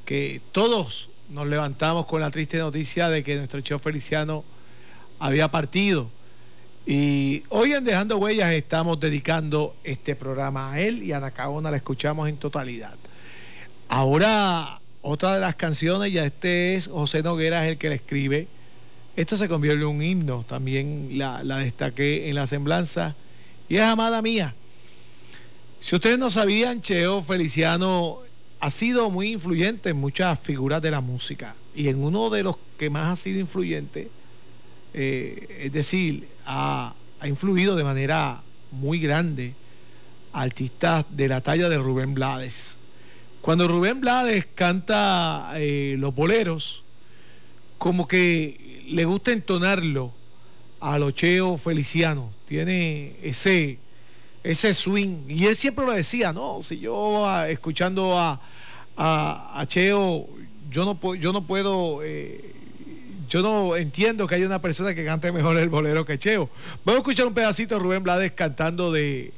que 0.06 0.40
todos 0.52 1.10
nos 1.30 1.48
levantamos 1.48 2.06
con 2.06 2.22
la 2.22 2.30
triste 2.30 2.60
noticia 2.60 3.10
de 3.10 3.24
que 3.24 3.38
nuestro 3.38 3.60
Cheo 3.62 3.80
Feliciano 3.80 4.44
había 5.18 5.50
partido. 5.50 6.12
Y 6.86 7.42
hoy 7.50 7.74
en 7.74 7.86
Dejando 7.86 8.18
Huellas 8.18 8.52
estamos 8.54 9.00
dedicando 9.00 9.76
este 9.84 10.16
programa 10.16 10.74
a 10.74 10.80
él 10.80 11.02
y 11.02 11.12
a 11.12 11.20
Nacaona 11.20 11.72
la 11.72 11.78
escuchamos 11.78 12.30
en 12.30 12.38
totalidad. 12.38 12.96
Ahora, 13.90 14.80
otra 15.02 15.34
de 15.34 15.42
las 15.42 15.56
canciones, 15.56 16.14
ya 16.14 16.24
este 16.24 16.76
es 16.76 16.88
José 16.88 17.24
Noguera, 17.24 17.66
es 17.66 17.72
el 17.72 17.78
que 17.80 17.90
la 17.90 17.96
escribe. 17.96 18.48
Esto 19.16 19.38
se 19.38 19.48
convierte 19.48 19.82
en 19.82 19.88
un 19.88 20.02
himno, 20.02 20.46
también 20.48 21.10
la, 21.18 21.44
la 21.44 21.60
destaqué 21.60 22.30
en 22.30 22.36
la 22.36 22.48
semblanza. 22.48 23.16
Y 23.70 23.78
es 23.78 23.82
Amada 23.82 24.22
Mía. 24.22 24.54
Si 25.80 25.96
ustedes 25.96 26.20
no 26.20 26.30
sabían, 26.30 26.82
Cheo 26.82 27.22
Feliciano 27.22 28.20
ha 28.60 28.72
sido 28.72 29.10
muy 29.10 29.32
influyente 29.34 29.90
en 29.90 29.98
muchas 29.98 30.40
figuras 30.40 30.82
de 30.82 30.92
la 30.92 31.02
música. 31.02 31.56
Y 31.76 31.88
en 31.88 32.04
uno 32.04 32.30
de 32.30 32.44
los 32.44 32.58
que 32.78 32.90
más 32.90 33.14
ha 33.14 33.22
sido 33.22 33.40
influyente, 33.40 34.10
eh, 34.94 35.62
es 35.66 35.72
decir, 35.72 36.28
ha, 36.46 36.94
ha 37.20 37.28
influido 37.28 37.76
de 37.76 37.84
manera 37.84 38.42
muy 38.72 39.00
grande 39.00 39.54
artistas 40.34 41.06
de 41.10 41.28
la 41.28 41.42
talla 41.42 41.70
de 41.70 41.78
Rubén 41.78 42.14
Blades. 42.14 42.78
Cuando 43.42 43.68
Rubén 43.68 44.02
Blades 44.02 44.46
canta 44.56 45.52
eh, 45.56 45.96
los 46.00 46.14
boleros, 46.14 46.84
como 47.78 48.08
que 48.08 48.58
le 48.88 49.06
gusta 49.06 49.32
entonarlo 49.32 50.14
a 50.80 51.00
Cheo 51.12 51.58
Feliciano. 51.58 52.32
Tiene 52.48 53.16
ese, 53.24 53.80
ese 54.44 54.74
swing. 54.74 55.28
Y 55.28 55.46
él 55.46 55.56
siempre 55.56 55.86
lo 55.86 55.92
decía, 55.92 56.32
no, 56.32 56.62
si 56.62 56.80
yo 56.80 57.28
ah, 57.28 57.50
escuchando 57.50 58.18
a, 58.18 58.40
a, 58.96 59.66
Cheo, 59.68 60.28
yo 60.70 60.86
no, 60.86 61.16
yo 61.16 61.34
no 61.34 61.46
puedo, 61.46 62.02
eh, 62.04 62.54
yo 63.30 63.42
no 63.42 63.76
entiendo 63.76 64.28
que 64.28 64.36
haya 64.36 64.46
una 64.46 64.62
persona 64.62 64.94
que 64.94 65.04
cante 65.06 65.32
mejor 65.32 65.58
el 65.58 65.70
bolero 65.70 66.06
que 66.06 66.20
Cheo. 66.20 66.50
Vamos 66.84 67.00
a 67.00 67.02
escuchar 67.02 67.26
un 67.26 67.34
pedacito 67.34 67.76
de 67.76 67.82
Rubén 67.82 68.04
Blades 68.04 68.34
cantando 68.34 68.92
de, 68.92 69.34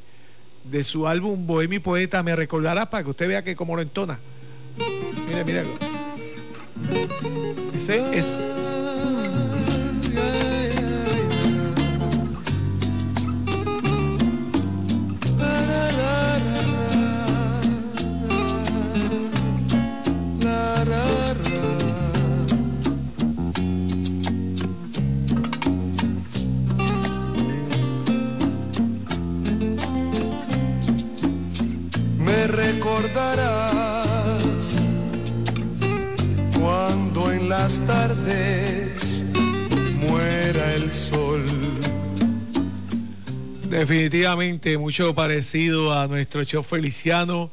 de 0.65 0.83
su 0.83 1.07
álbum 1.07 1.47
Bohemio 1.47 1.77
y 1.77 1.79
Poeta, 1.79 2.21
me 2.23 2.35
recordará 2.35 2.89
para 2.89 3.03
que 3.03 3.09
usted 3.09 3.27
vea 3.27 3.43
que 3.43 3.55
cómo 3.55 3.75
lo 3.75 3.81
entona. 3.81 4.19
Mire, 5.27 5.43
mire. 5.45 5.63
Ese 7.73 8.17
es. 8.17 8.35
Cuando 36.59 37.31
en 37.31 37.49
las 37.49 37.79
tardes 37.85 39.23
muera 40.09 40.75
el 40.75 40.91
sol. 40.91 41.43
Definitivamente 43.69 44.77
mucho 44.77 45.13
parecido 45.13 45.93
a 45.97 46.07
nuestro 46.07 46.43
show 46.43 46.63
Feliciano. 46.63 47.51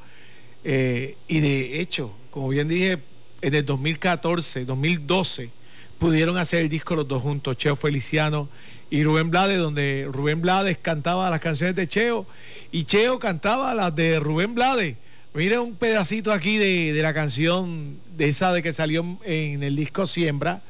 eh, 0.64 1.16
y 1.28 1.40
de 1.40 1.80
hecho, 1.80 2.12
como 2.30 2.48
bien 2.48 2.68
dije, 2.68 2.98
en 3.42 3.54
el 3.54 3.66
2014, 3.66 4.64
2012, 4.64 5.50
pudieron 5.98 6.36
hacer 6.38 6.62
el 6.62 6.68
disco 6.68 6.96
los 6.96 7.06
dos 7.06 7.22
juntos, 7.22 7.56
Cheo 7.56 7.76
Feliciano 7.76 8.48
y 8.90 9.04
Rubén 9.04 9.30
Blades, 9.30 9.58
donde 9.58 10.08
Rubén 10.10 10.40
Blades 10.40 10.78
cantaba 10.80 11.28
las 11.30 11.40
canciones 11.40 11.74
de 11.76 11.86
Cheo 11.86 12.26
y 12.72 12.84
Cheo 12.84 13.18
cantaba 13.18 13.74
las 13.74 13.94
de 13.94 14.20
Rubén 14.20 14.54
Blades. 14.54 14.96
Mira 15.36 15.60
un 15.60 15.74
pedacito 15.74 16.30
aquí 16.30 16.58
de, 16.58 16.92
de 16.92 17.02
la 17.02 17.12
canción, 17.12 17.98
de 18.16 18.28
esa 18.28 18.52
de 18.52 18.62
que 18.62 18.72
salió 18.72 19.18
en 19.24 19.64
el 19.64 19.74
disco 19.74 20.06
Siembra, 20.06 20.62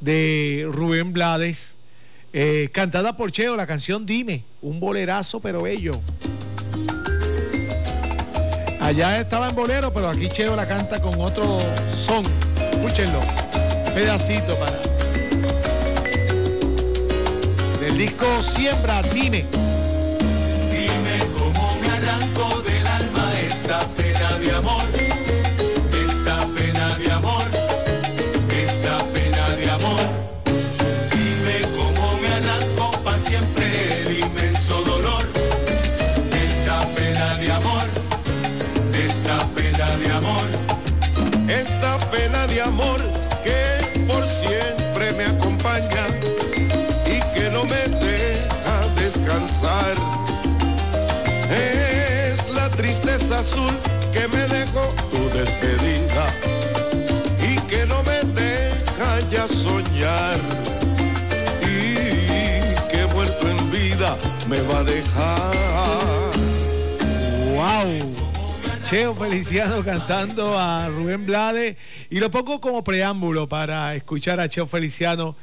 de 0.00 0.66
Rubén 0.72 1.12
Blades. 1.12 1.74
Eh, 2.32 2.70
cantada 2.72 3.18
por 3.18 3.30
Cheo, 3.30 3.56
la 3.56 3.66
canción 3.66 4.06
Dime, 4.06 4.42
un 4.62 4.80
bolerazo 4.80 5.40
pero 5.40 5.60
bello. 5.60 5.92
Allá 8.80 9.20
estaba 9.20 9.50
en 9.50 9.54
bolero, 9.54 9.92
pero 9.92 10.08
aquí 10.08 10.28
Cheo 10.28 10.56
la 10.56 10.66
canta 10.66 11.02
con 11.02 11.20
otro 11.20 11.58
son. 11.92 12.24
Escúchenlo. 12.70 13.20
Pedacito 13.92 14.58
para. 14.58 14.80
Del 17.78 17.98
disco 17.98 18.42
Siembra, 18.42 19.02
Dime. 19.02 19.44
Dime 20.72 21.18
cómo 21.36 21.78
me 21.82 21.90
alma 21.90 22.20
esta 23.70 23.86
pena 23.90 24.38
de 24.40 24.50
amor, 24.50 24.82
esta 26.04 26.38
pena 26.56 26.98
de 26.98 27.12
amor, 27.12 27.44
esta 28.50 28.98
pena 29.14 29.48
de 29.50 29.70
amor. 29.70 30.00
Dime 31.12 31.56
cómo 31.76 32.18
me 32.20 32.28
arranco 32.34 32.90
para 33.04 33.16
siempre 33.16 34.02
el 34.02 34.18
inmenso 34.18 34.82
dolor, 34.82 35.24
esta 36.34 36.84
pena 36.96 37.36
de 37.36 37.52
amor, 37.52 37.86
esta 38.92 39.38
pena 39.54 39.96
de 39.98 40.12
amor. 40.14 40.46
Esta 41.48 41.98
pena 42.10 42.46
de 42.48 42.62
amor 42.62 43.09
Cheo 68.90 69.14
Feliciano 69.14 69.84
cantando 69.84 70.58
a 70.58 70.88
Rubén 70.88 71.24
Blades 71.24 71.76
y 72.10 72.18
lo 72.18 72.28
pongo 72.28 72.60
como 72.60 72.82
preámbulo 72.82 73.48
para 73.48 73.94
escuchar 73.94 74.40
a 74.40 74.48
Cheo 74.48 74.66
Feliciano 74.66 75.36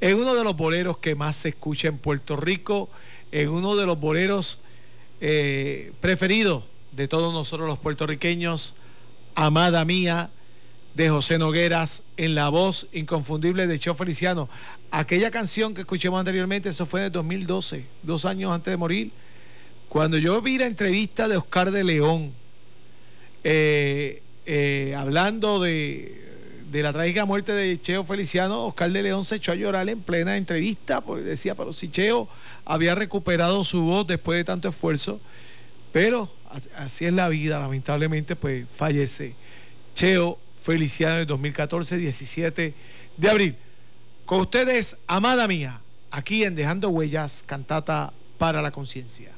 en 0.00 0.16
uno 0.16 0.34
de 0.34 0.42
los 0.42 0.56
boleros 0.56 0.96
que 0.96 1.14
más 1.14 1.36
se 1.36 1.50
escucha 1.50 1.88
en 1.88 1.98
Puerto 1.98 2.34
Rico, 2.34 2.88
en 3.30 3.50
uno 3.50 3.76
de 3.76 3.84
los 3.84 4.00
boleros 4.00 4.58
eh, 5.20 5.92
preferidos 6.00 6.64
de 6.92 7.06
todos 7.06 7.34
nosotros 7.34 7.68
los 7.68 7.78
puertorriqueños, 7.78 8.74
Amada 9.34 9.84
Mía, 9.84 10.30
de 10.94 11.10
José 11.10 11.36
Nogueras, 11.36 12.04
en 12.16 12.34
la 12.34 12.48
voz 12.48 12.86
inconfundible 12.90 13.66
de 13.66 13.78
Cheo 13.78 13.94
Feliciano. 13.94 14.48
Aquella 14.90 15.30
canción 15.30 15.74
que 15.74 15.82
escuchamos 15.82 16.20
anteriormente, 16.20 16.70
eso 16.70 16.86
fue 16.86 17.00
en 17.00 17.06
el 17.06 17.12
2012, 17.12 17.84
dos 18.02 18.24
años 18.24 18.50
antes 18.50 18.72
de 18.72 18.78
morir, 18.78 19.12
cuando 19.90 20.16
yo 20.16 20.40
vi 20.40 20.56
la 20.56 20.64
entrevista 20.64 21.28
de 21.28 21.36
Oscar 21.36 21.70
de 21.70 21.84
León, 21.84 22.32
eh, 23.44 24.22
eh, 24.46 24.94
hablando 24.96 25.60
de, 25.60 26.24
de 26.70 26.82
la 26.82 26.92
trágica 26.92 27.24
muerte 27.24 27.52
de 27.52 27.80
Cheo 27.80 28.04
Feliciano, 28.04 28.66
Oscar 28.66 28.90
de 28.90 29.02
León 29.02 29.24
se 29.24 29.36
echó 29.36 29.52
a 29.52 29.54
llorar 29.54 29.88
en 29.88 30.00
plena 30.00 30.36
entrevista, 30.36 31.00
porque 31.02 31.22
decía, 31.22 31.54
pero 31.54 31.72
si 31.72 31.88
Cheo 31.88 32.28
había 32.64 32.94
recuperado 32.94 33.62
su 33.62 33.82
voz 33.82 34.06
después 34.06 34.38
de 34.38 34.44
tanto 34.44 34.68
esfuerzo, 34.68 35.20
pero 35.92 36.28
así 36.76 37.04
es 37.04 37.12
la 37.12 37.28
vida, 37.28 37.60
lamentablemente, 37.60 38.34
pues 38.34 38.66
fallece 38.76 39.34
Cheo 39.94 40.38
Feliciano 40.62 41.20
en 41.20 41.26
2014, 41.26 41.96
17 41.98 42.74
de 43.16 43.28
abril. 43.30 43.56
Con 44.26 44.40
ustedes, 44.40 44.96
amada 45.06 45.46
mía, 45.46 45.80
aquí 46.10 46.44
en 46.44 46.54
Dejando 46.54 46.88
Huellas, 46.88 47.44
cantata 47.46 48.12
para 48.38 48.62
la 48.62 48.70
conciencia. 48.70 49.30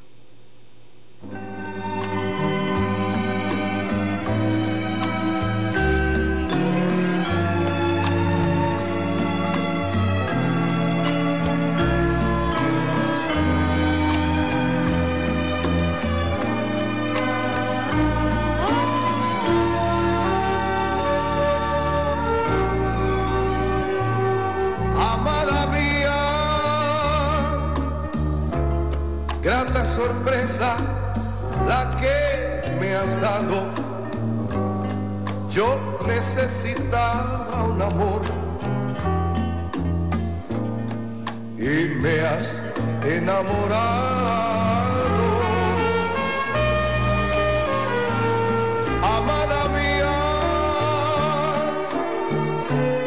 Sorpresa 29.96 30.76
la 31.66 31.88
que 31.98 32.70
me 32.78 32.94
has 32.94 33.18
dado. 33.18 33.58
Yo 35.48 35.68
necesitaba 36.06 37.64
un 37.64 37.80
amor 37.80 38.20
y 41.56 41.94
me 42.02 42.20
has 42.20 42.60
enamorado. 43.04 43.86
Amada 49.16 49.60
mía, 49.78 50.16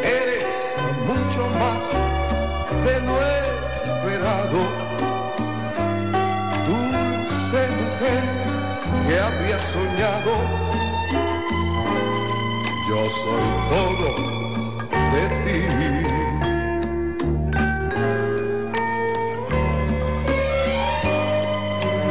eres 0.02 0.74
mucho 1.06 1.42
más 1.62 1.84
de 2.86 2.96
lo 3.06 3.16
esperado. 3.70 4.79
Soñado. 9.60 10.34
Yo 12.90 13.10
soy 13.10 13.48
todo 13.70 14.10
de 15.14 15.24
ti. 15.44 15.60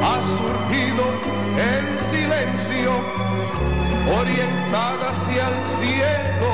ha 0.03 0.20
surgido 0.22 1.05
en 1.70 1.84
silencio, 1.99 2.92
orientada 4.20 5.11
hacia 5.11 5.49
el 5.49 5.66
cielo, 5.66 6.51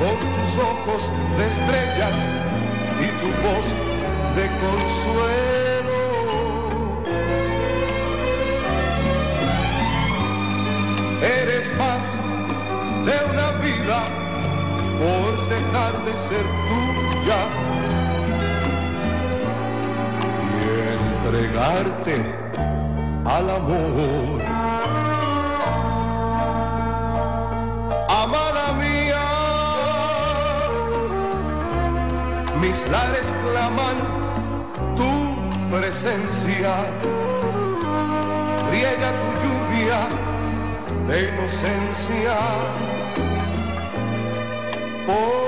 con 0.00 0.16
tus 0.34 0.52
ojos 0.58 1.10
de 1.38 1.46
estrellas 1.46 2.20
y 3.00 3.08
tu 3.20 3.28
voz 3.42 3.66
de 4.36 4.46
consuelo. 4.62 5.71
Por 15.02 15.32
dejar 15.48 15.92
de 16.04 16.14
ser 16.16 16.44
tuya 16.68 17.40
y 20.48 20.60
entregarte 20.98 22.16
al 23.24 23.50
amor. 23.50 24.40
Amada 28.22 28.64
mía, 28.82 29.26
mis 32.60 32.86
lares 32.94 33.34
claman 33.44 33.96
tu 34.98 35.12
presencia, 35.74 36.74
riega 38.70 39.10
tu 39.22 39.30
lluvia 39.42 40.00
de 41.08 41.16
inocencia 41.30 42.36
por 45.06 45.41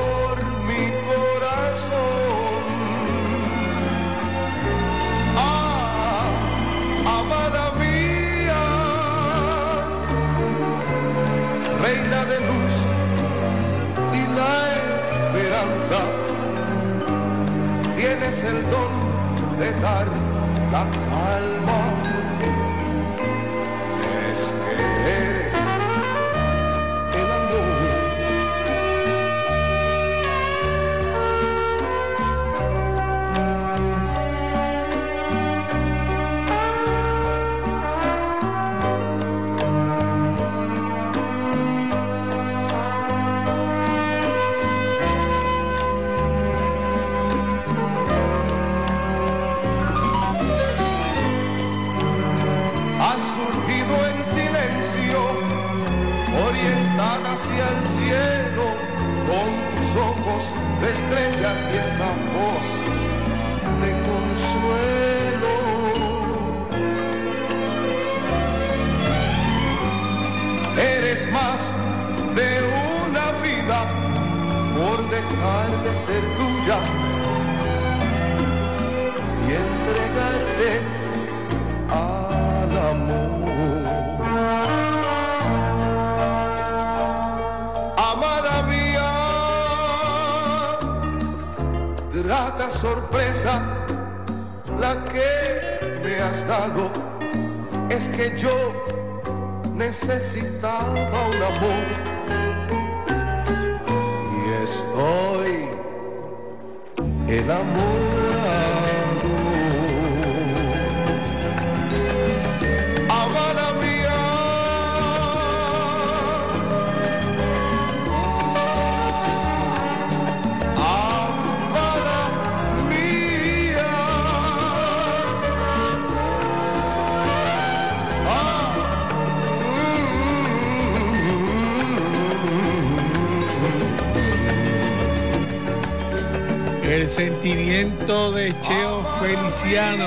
sentimiento 137.48 138.32
de 138.32 138.58
Cheo 138.62 139.04
Feliciano. 139.20 140.06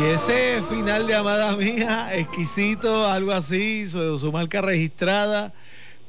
Y 0.00 0.04
ese 0.14 0.62
final 0.70 1.08
de 1.08 1.14
Amada 1.16 1.56
Mía, 1.56 2.10
exquisito, 2.14 3.04
algo 3.10 3.32
así, 3.32 3.88
su, 3.88 4.30
marca 4.30 4.60
registrada, 4.62 5.52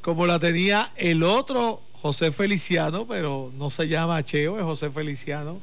como 0.02 0.28
la 0.28 0.38
tenía 0.38 0.92
el 0.96 1.24
otro 1.24 1.82
José 2.04 2.32
Feliciano, 2.32 3.08
pero 3.08 3.52
no 3.58 3.72
se 3.72 3.88
llama 3.88 4.24
Cheo, 4.24 4.60
es 4.60 4.64
José 4.64 4.92
Feliciano. 4.92 5.60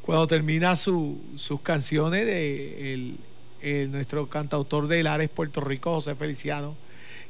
Cuando 0.00 0.26
termina 0.26 0.74
su- 0.74 1.20
sus 1.36 1.60
canciones 1.60 2.24
de 2.24 2.94
el- 2.94 3.18
el- 3.60 3.92
nuestro 3.92 4.30
cantautor 4.30 4.88
de 4.88 5.02
Lares, 5.02 5.28
Puerto 5.28 5.60
Rico, 5.60 5.92
José 5.92 6.14
Feliciano, 6.14 6.74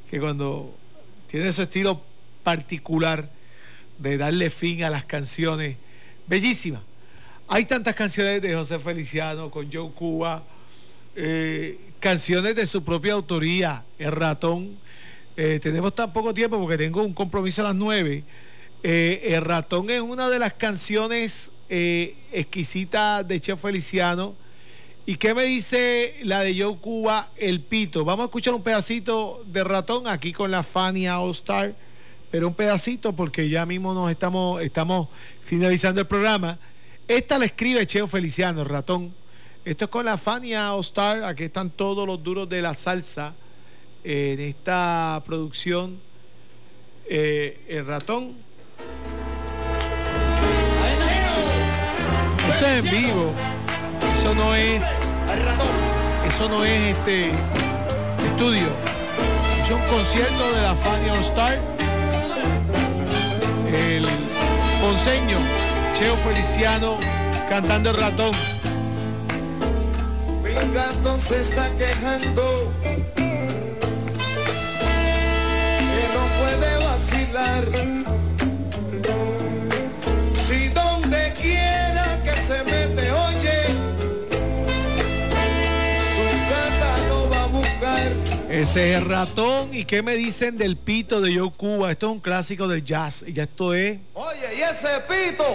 que 0.09 0.21
cuando 0.21 0.73
tiene 1.27 1.51
su 1.51 1.63
estilo 1.63 2.01
particular 2.43 3.29
de 3.97 4.17
darle 4.17 4.49
fin 4.49 4.85
a 4.85 4.89
las 4.89 5.03
canciones, 5.03 5.75
bellísima. 6.29 6.81
Hay 7.47 7.65
tantas 7.65 7.95
canciones 7.95 8.39
de 8.41 8.53
José 8.53 8.77
Feliciano 8.77 9.49
con 9.49 9.71
Joe 9.71 9.89
Cuba, 9.91 10.43
eh, 11.15 11.79
canciones 11.99 12.55
de 12.55 12.67
su 12.67 12.83
propia 12.83 13.13
autoría, 13.13 13.83
El 13.97 14.11
Ratón. 14.11 14.77
Eh, 15.35 15.59
tenemos 15.61 15.95
tan 15.95 16.13
poco 16.13 16.31
tiempo 16.31 16.59
porque 16.59 16.77
tengo 16.77 17.03
un 17.03 17.13
compromiso 17.13 17.61
a 17.61 17.65
las 17.65 17.75
nueve. 17.75 18.23
Eh, 18.83 19.21
El 19.29 19.41
Ratón 19.43 19.89
es 19.89 19.99
una 19.99 20.29
de 20.29 20.37
las 20.37 20.53
canciones 20.53 21.51
exquisitas 21.71 23.27
de 23.27 23.39
Chef 23.39 23.59
Feliciano. 23.59 24.35
¿Y 25.05 25.15
qué 25.15 25.33
me 25.33 25.43
dice 25.43 26.15
la 26.23 26.41
de 26.41 26.59
Joe 26.59 26.77
Cuba, 26.77 27.31
El 27.35 27.61
Pito? 27.61 28.05
Vamos 28.05 28.23
a 28.23 28.25
escuchar 28.25 28.53
un 28.53 28.61
pedacito 28.61 29.43
de 29.47 29.63
Ratón 29.63 30.07
aquí 30.07 30.33
con 30.33 30.51
la 30.51 30.61
Fania 30.61 31.19
All 31.19 31.31
Star, 31.31 31.73
pero 32.31 32.47
un 32.47 32.53
pedacito 32.53 33.13
porque 33.13 33.49
ya 33.49 33.65
mismo 33.65 33.93
nos 33.93 34.11
estamos, 34.11 34.61
estamos 34.61 35.07
finalizando 35.43 36.01
el 36.01 36.07
programa. 36.07 36.59
Esta 37.07 37.39
la 37.39 37.45
escribe 37.45 37.85
Cheo 37.87 38.07
Feliciano, 38.07 38.61
el 38.61 38.69
ratón. 38.69 39.13
Esto 39.65 39.85
es 39.85 39.91
con 39.91 40.05
la 40.05 40.17
Fania 40.17 40.73
All 40.73 40.81
Star. 40.81 41.23
Aquí 41.23 41.43
están 41.45 41.69
todos 41.71 42.07
los 42.07 42.23
duros 42.23 42.47
de 42.47 42.61
la 42.61 42.73
salsa 42.73 43.33
eh, 44.03 44.35
en 44.37 44.39
esta 44.41 45.21
producción. 45.25 45.99
eh, 47.09 47.65
el 47.67 47.85
ratón. 47.87 48.35
Eso 52.49 52.65
es 52.67 52.85
en 52.85 52.91
vivo. 52.91 53.31
Eso 54.17 54.35
no 54.35 54.53
es. 54.55 54.83
Eso 56.27 56.49
no 56.49 56.63
es 56.63 56.97
este 56.97 57.31
estudio. 58.27 58.67
Es 59.63 59.71
un 59.71 59.81
concierto 59.87 60.53
de 60.53 60.61
la 60.61 60.75
Fania 60.75 61.13
All 61.13 61.19
Star. 61.21 61.59
El 63.71 64.05
ponceño 64.81 65.37
Cheo 65.93 66.15
Feliciano 66.17 66.97
cantando 67.49 67.89
el 67.89 67.97
ratón. 67.97 68.31
Mi 70.43 70.53
gato 70.73 71.17
se 71.17 71.41
está 71.41 71.69
quejando 71.77 72.71
que 72.83 73.23
no 76.13 76.23
puede 76.39 76.83
vacilar. 76.85 77.98
Ese 88.59 88.93
es 88.93 89.01
ratón. 89.05 89.73
¿Y 89.73 89.85
qué 89.85 90.03
me 90.03 90.15
dicen 90.15 90.57
del 90.57 90.75
pito 90.75 91.21
de 91.21 91.33
Joe 91.33 91.49
Cuba? 91.49 91.91
Esto 91.91 92.07
es 92.07 92.11
un 92.11 92.19
clásico 92.19 92.67
del 92.67 92.83
jazz. 92.83 93.23
Y 93.25 93.31
ya 93.31 93.43
esto 93.43 93.73
es. 93.73 93.99
Oye, 94.13 94.57
y 94.57 94.61
ese 94.61 94.89
pito. 95.07 95.45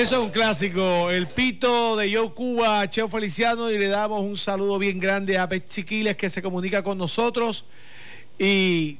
Eso 0.00 0.16
es 0.16 0.24
un 0.24 0.30
clásico. 0.30 1.10
El 1.10 1.26
pito 1.26 1.94
de 1.94 2.14
Joe 2.14 2.30
Cuba, 2.30 2.88
Cheo 2.88 3.06
Feliciano. 3.06 3.70
Y 3.70 3.76
le 3.76 3.88
damos 3.88 4.22
un 4.22 4.38
saludo 4.38 4.78
bien 4.78 4.98
grande 4.98 5.36
a 5.36 5.46
Betsy 5.46 5.84
Quiles 5.84 6.16
que 6.16 6.30
se 6.30 6.40
comunica 6.40 6.82
con 6.82 6.96
nosotros. 6.96 7.66
Y 8.38 8.96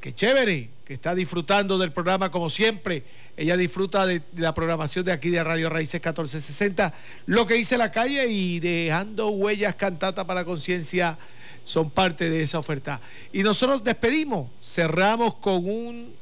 qué 0.00 0.12
chévere, 0.12 0.70
que 0.84 0.94
está 0.94 1.14
disfrutando 1.14 1.78
del 1.78 1.92
programa 1.92 2.32
como 2.32 2.50
siempre. 2.50 3.04
Ella 3.36 3.56
disfruta 3.56 4.04
de, 4.06 4.22
de 4.32 4.42
la 4.42 4.52
programación 4.52 5.04
de 5.04 5.12
aquí 5.12 5.30
de 5.30 5.44
Radio 5.44 5.70
Raíces 5.70 6.00
1460. 6.00 6.94
Lo 7.26 7.46
que 7.46 7.54
dice 7.54 7.78
la 7.78 7.92
calle 7.92 8.26
y 8.26 8.58
dejando 8.58 9.28
huellas 9.28 9.76
cantata 9.76 10.26
para 10.26 10.44
conciencia 10.44 11.16
son 11.62 11.90
parte 11.92 12.28
de 12.28 12.42
esa 12.42 12.58
oferta. 12.58 13.00
Y 13.32 13.44
nosotros 13.44 13.84
despedimos, 13.84 14.50
cerramos 14.60 15.36
con 15.36 15.64
un 15.64 16.12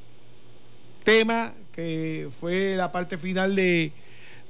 tema 1.02 1.54
que 1.74 2.28
fue 2.38 2.76
la 2.76 2.92
parte 2.92 3.16
final 3.16 3.56
de, 3.56 3.90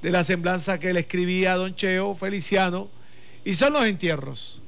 de 0.01 0.11
la 0.11 0.23
semblanza 0.23 0.79
que 0.79 0.93
le 0.93 1.01
escribía 1.01 1.53
a 1.53 1.57
Don 1.57 1.75
Cheo 1.75 2.15
Feliciano, 2.15 2.89
y 3.43 3.53
son 3.53 3.73
los 3.73 3.85
entierros. 3.85 4.61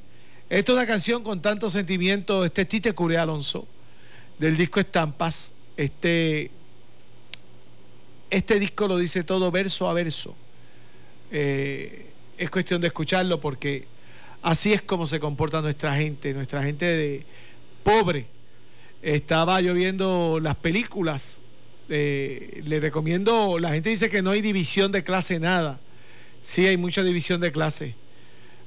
Esta 0.50 0.72
es 0.72 0.78
una 0.78 0.88
canción 0.88 1.24
con 1.24 1.42
tanto 1.42 1.70
sentimiento, 1.70 2.44
este 2.44 2.64
es 2.64 2.68
Tite 2.68 2.94
Curé 2.94 3.18
Alonso, 3.18 3.68
del 4.38 4.58
disco 4.58 4.80
Estampas. 4.80 5.54
Este, 5.78 6.52
este 8.30 8.60
disco 8.60 8.88
lo 8.88 8.98
dice 8.98 9.24
todo 9.24 9.52
verso 9.52 9.90
a 9.90 9.94
verso. 9.94 10.36
Eh, 11.32 12.12
es 12.38 12.50
cuestión 12.50 12.82
de 12.82 12.88
escucharlo 12.88 13.40
porque 13.40 13.86
así 14.42 14.74
es 14.74 14.82
como 14.82 15.08
se 15.08 15.20
comporta 15.20 15.62
nuestra 15.62 15.96
gente, 15.96 16.34
nuestra 16.34 16.64
gente 16.64 16.86
de 16.86 17.26
pobre. 17.84 18.26
Estaba 19.02 19.62
yo 19.62 19.74
viendo 19.74 20.40
las 20.42 20.56
películas 20.56 21.41
eh, 21.94 22.62
le 22.66 22.80
recomiendo, 22.80 23.60
la 23.60 23.72
gente 23.72 23.90
dice 23.90 24.10
que 24.10 24.22
no 24.22 24.32
hay 24.32 24.42
división 24.42 24.94
de 24.94 25.04
clase 25.04 25.40
nada. 25.40 25.80
Sí 26.42 26.66
hay 26.66 26.78
mucha 26.78 27.04
división 27.04 27.42
de 27.42 27.52
clase. 27.52 27.96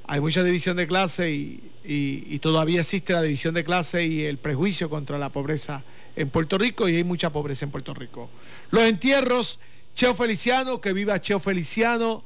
Hay 0.07 0.21
mucha 0.21 0.45
división 0.45 0.77
de 0.77 0.87
clase 0.87 1.31
y, 1.31 2.39
todavía 2.41 2.81
existe 2.81 3.15
la 3.15 3.23
división 3.23 3.55
de 3.55 3.65
clase 3.65 4.05
y 4.05 4.25
el 4.25 4.37
prejuicio 4.37 4.91
contra 4.91 5.17
la 5.17 5.31
pobreza 5.31 5.83
en 6.15 6.29
Puerto 6.29 6.59
Rico 6.59 6.87
y 6.89 6.97
hay 6.97 7.05
mucha 7.05 7.31
pobreza 7.31 7.65
en 7.65 7.71
Puerto 7.71 7.95
Rico. 7.95 8.29
Los 8.71 8.83
entierros, 8.83 9.59
Cheo 9.95 10.15
Feliciano, 10.15 10.83
que 10.83 10.93
viva 10.93 11.19
Cheo 11.19 11.41
Feliciano, 11.41 12.23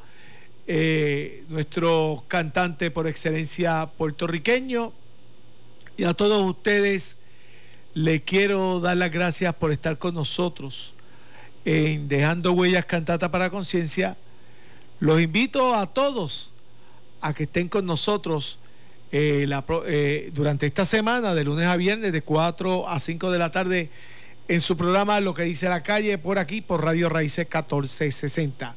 eh, 0.66 1.44
nuestro 1.48 2.24
cantante 2.26 2.90
por 2.90 3.06
excelencia 3.06 3.88
puertorriqueño. 3.96 4.92
Y 5.96 6.04
a 6.04 6.14
todos 6.14 6.44
ustedes 6.44 7.17
le 7.98 8.22
quiero 8.22 8.78
dar 8.78 8.96
las 8.96 9.10
gracias 9.10 9.52
por 9.54 9.72
estar 9.72 9.98
con 9.98 10.14
nosotros 10.14 10.94
en 11.64 12.06
Dejando 12.06 12.52
Huellas 12.52 12.84
Cantata 12.84 13.32
para 13.32 13.50
Conciencia. 13.50 14.16
Los 15.00 15.20
invito 15.20 15.74
a 15.74 15.86
todos 15.86 16.52
a 17.20 17.34
que 17.34 17.42
estén 17.42 17.68
con 17.68 17.86
nosotros 17.86 18.60
eh, 19.10 19.48
eh, 19.86 20.30
durante 20.32 20.66
esta 20.66 20.84
semana, 20.84 21.34
de 21.34 21.42
lunes 21.42 21.66
a 21.66 21.74
viernes, 21.74 22.12
de 22.12 22.22
4 22.22 22.88
a 22.88 23.00
5 23.00 23.32
de 23.32 23.38
la 23.40 23.50
tarde, 23.50 23.90
en 24.48 24.62
su 24.62 24.76
programa 24.76 25.20
Lo 25.20 25.34
que 25.34 25.42
dice 25.42 25.68
la 25.68 25.82
calle, 25.82 26.16
por 26.16 26.38
aquí, 26.38 26.62
por 26.62 26.82
Radio 26.82 27.10
Raíces 27.10 27.46
1460. 27.46 28.74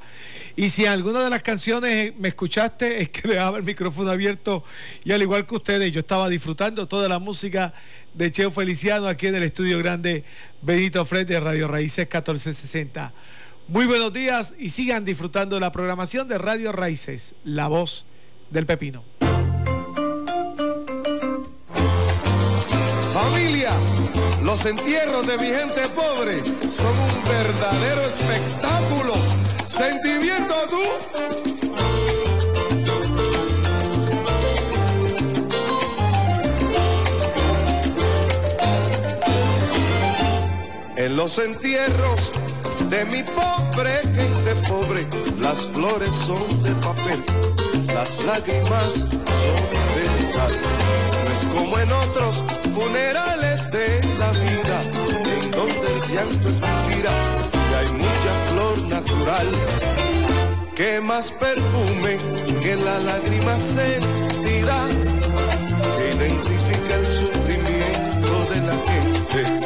Y 0.58 0.70
si 0.70 0.86
alguna 0.86 1.24
de 1.24 1.30
las 1.30 1.42
canciones 1.42 2.14
me 2.18 2.28
escuchaste, 2.28 3.02
es 3.02 3.10
que 3.10 3.28
dejaba 3.28 3.58
el 3.58 3.64
micrófono 3.64 4.12
abierto 4.12 4.64
y 5.04 5.14
al 5.14 5.22
igual 5.22 5.48
que 5.48 5.56
ustedes, 5.56 5.92
yo 5.92 6.00
estaba 6.00 6.28
disfrutando 6.28 6.88
toda 6.88 7.08
la 7.08 7.20
música 7.20 7.74
de 8.14 8.32
Cheo 8.32 8.52
Feliciano 8.52 9.08
aquí 9.08 9.28
en 9.28 9.36
el 9.36 9.44
estudio 9.44 9.80
grande 9.80 10.26
Benito 10.62 11.06
Fred 11.06 11.26
de 11.26 11.40
Radio 11.40 11.70
Raíces 11.70 12.06
1460. 12.06 13.14
Muy 13.70 13.86
buenos 13.86 14.12
días 14.12 14.54
y 14.60 14.70
sigan 14.70 15.06
disfrutando 15.06 15.58
la 15.60 15.72
programación 15.72 16.28
de 16.28 16.38
Radio 16.38 16.74
Raíces, 16.74 17.36
la 17.46 17.68
voz 17.68 18.06
del 18.50 18.66
pepino. 18.66 19.11
Los 24.52 24.66
entierros 24.66 25.26
de 25.26 25.38
mi 25.38 25.46
gente 25.46 25.88
pobre 25.96 26.38
son 26.70 26.92
un 27.00 27.24
verdadero 27.24 28.02
espectáculo. 28.02 29.14
¿Sentimiento 29.66 30.54
tú? 30.70 30.82
En 40.98 41.16
los 41.16 41.38
entierros 41.38 42.34
de 42.90 43.06
mi 43.06 43.24
pobre 43.24 44.02
gente 44.02 44.56
pobre, 44.68 45.08
las 45.40 45.62
flores 45.68 46.14
son 46.14 46.62
de 46.62 46.76
papel, 46.82 47.24
las 47.96 48.20
lágrimas 48.26 48.94
son 48.96 49.62
de 49.96 50.26
metal. 50.26 50.52
No 51.24 51.32
es 51.32 51.46
como 51.56 51.80
en 51.80 51.90
otros 51.94 52.51
funerales 52.74 53.70
de 53.72 54.02
la 54.18 54.32
vida, 54.32 54.82
en 55.36 55.52
donde 55.52 55.88
el 55.94 56.02
llanto 56.14 56.50
es 56.50 56.60
mentira 56.62 57.12
y 57.70 57.74
hay 57.74 57.92
mucha 57.92 58.34
flor 58.50 58.82
natural. 58.90 59.48
Que 60.76 61.00
más 61.02 61.32
perfume 61.32 62.18
que 62.62 62.76
la 62.76 63.00
lágrima 63.00 63.56
sentida, 63.58 64.88
que 65.98 66.16
identifica 66.16 66.96
el 66.96 67.06
sufrimiento 67.06 68.34
de 68.52 68.62
la 68.62 68.78
gente, 68.90 69.66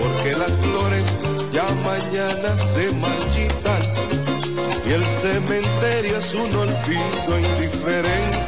porque 0.00 0.32
las 0.36 0.52
flores 0.56 1.16
ya 1.50 1.66
mañana 1.84 2.56
se 2.56 2.92
marchitan 2.94 3.82
y 4.86 4.92
el 4.92 5.04
cementerio 5.06 6.18
es 6.18 6.34
un 6.34 6.54
olvido 6.54 7.38
indiferente. 7.38 8.41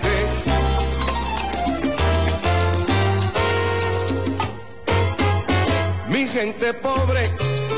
Mi 6.14 6.28
gente 6.28 6.72
pobre 6.74 7.28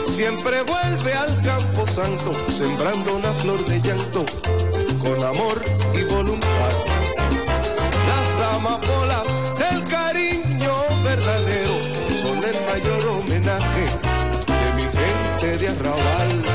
siempre 0.06 0.62
vuelve 0.64 1.14
al 1.14 1.42
campo 1.42 1.86
santo, 1.86 2.36
sembrando 2.50 3.16
una 3.16 3.32
flor 3.32 3.64
de 3.64 3.80
llanto 3.80 4.26
con 5.02 5.24
amor 5.24 5.58
y 5.94 6.04
voluntad. 6.04 6.72
Las 8.06 8.56
amapolas 8.56 9.26
del 9.58 9.82
cariño 9.84 10.70
verdadero 11.02 11.78
son 12.20 12.36
el 12.44 12.60
mayor 12.66 13.06
homenaje 13.08 13.86
de 14.46 14.72
mi 14.74 14.82
gente 14.82 15.56
de 15.56 15.68
arrabal. 15.68 16.45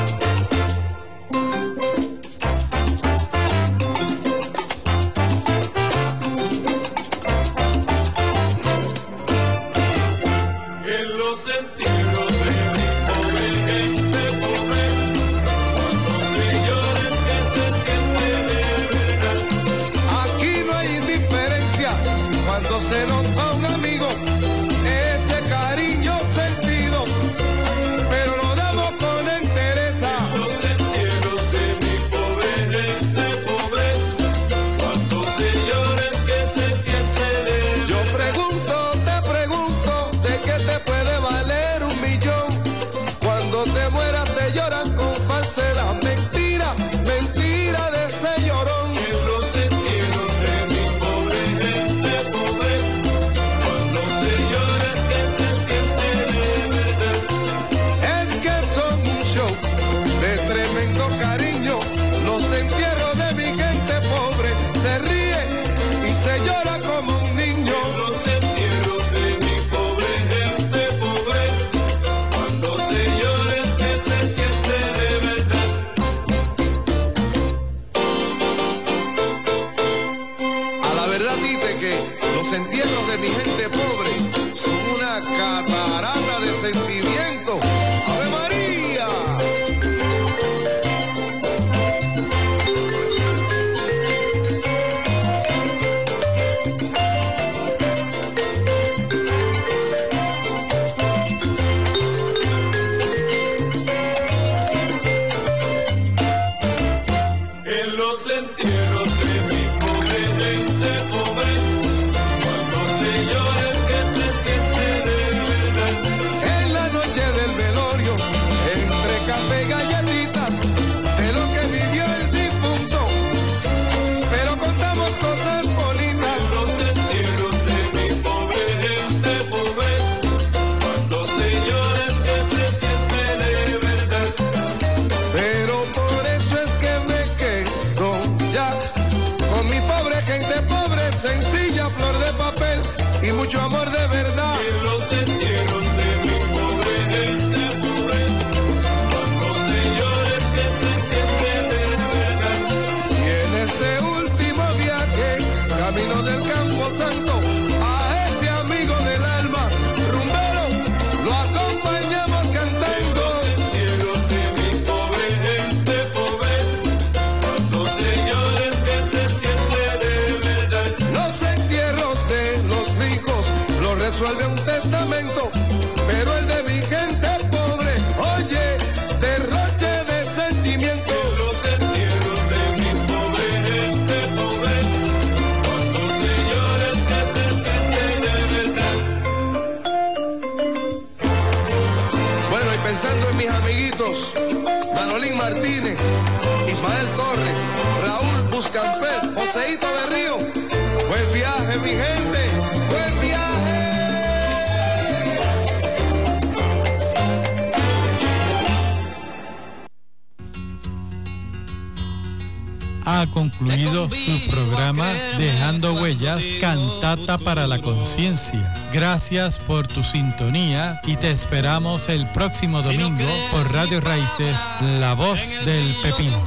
Gracias 218.92 219.58
por 219.58 219.88
tu 219.88 220.04
sintonía 220.04 221.00
y 221.04 221.16
te 221.16 221.32
esperamos 221.32 222.08
el 222.08 222.24
próximo 222.28 222.80
domingo 222.80 223.26
por 223.50 223.72
Radio 223.72 224.00
Raíces, 224.00 224.56
la 225.00 225.14
voz 225.14 225.40
del 225.64 225.92
pepino. 226.04 226.40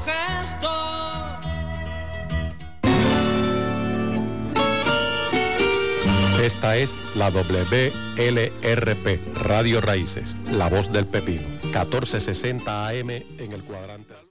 Esta 6.42 6.78
es 6.78 6.96
la 7.16 7.30
WLRP, 7.30 9.20
Radio 9.42 9.82
Raíces, 9.82 10.34
la 10.52 10.70
voz 10.70 10.94
del 10.94 11.06
pepino, 11.06 11.44
1460 11.64 12.88
AM 12.88 13.10
en 13.10 13.52
el 13.52 13.62
cuadrado. 13.64 13.95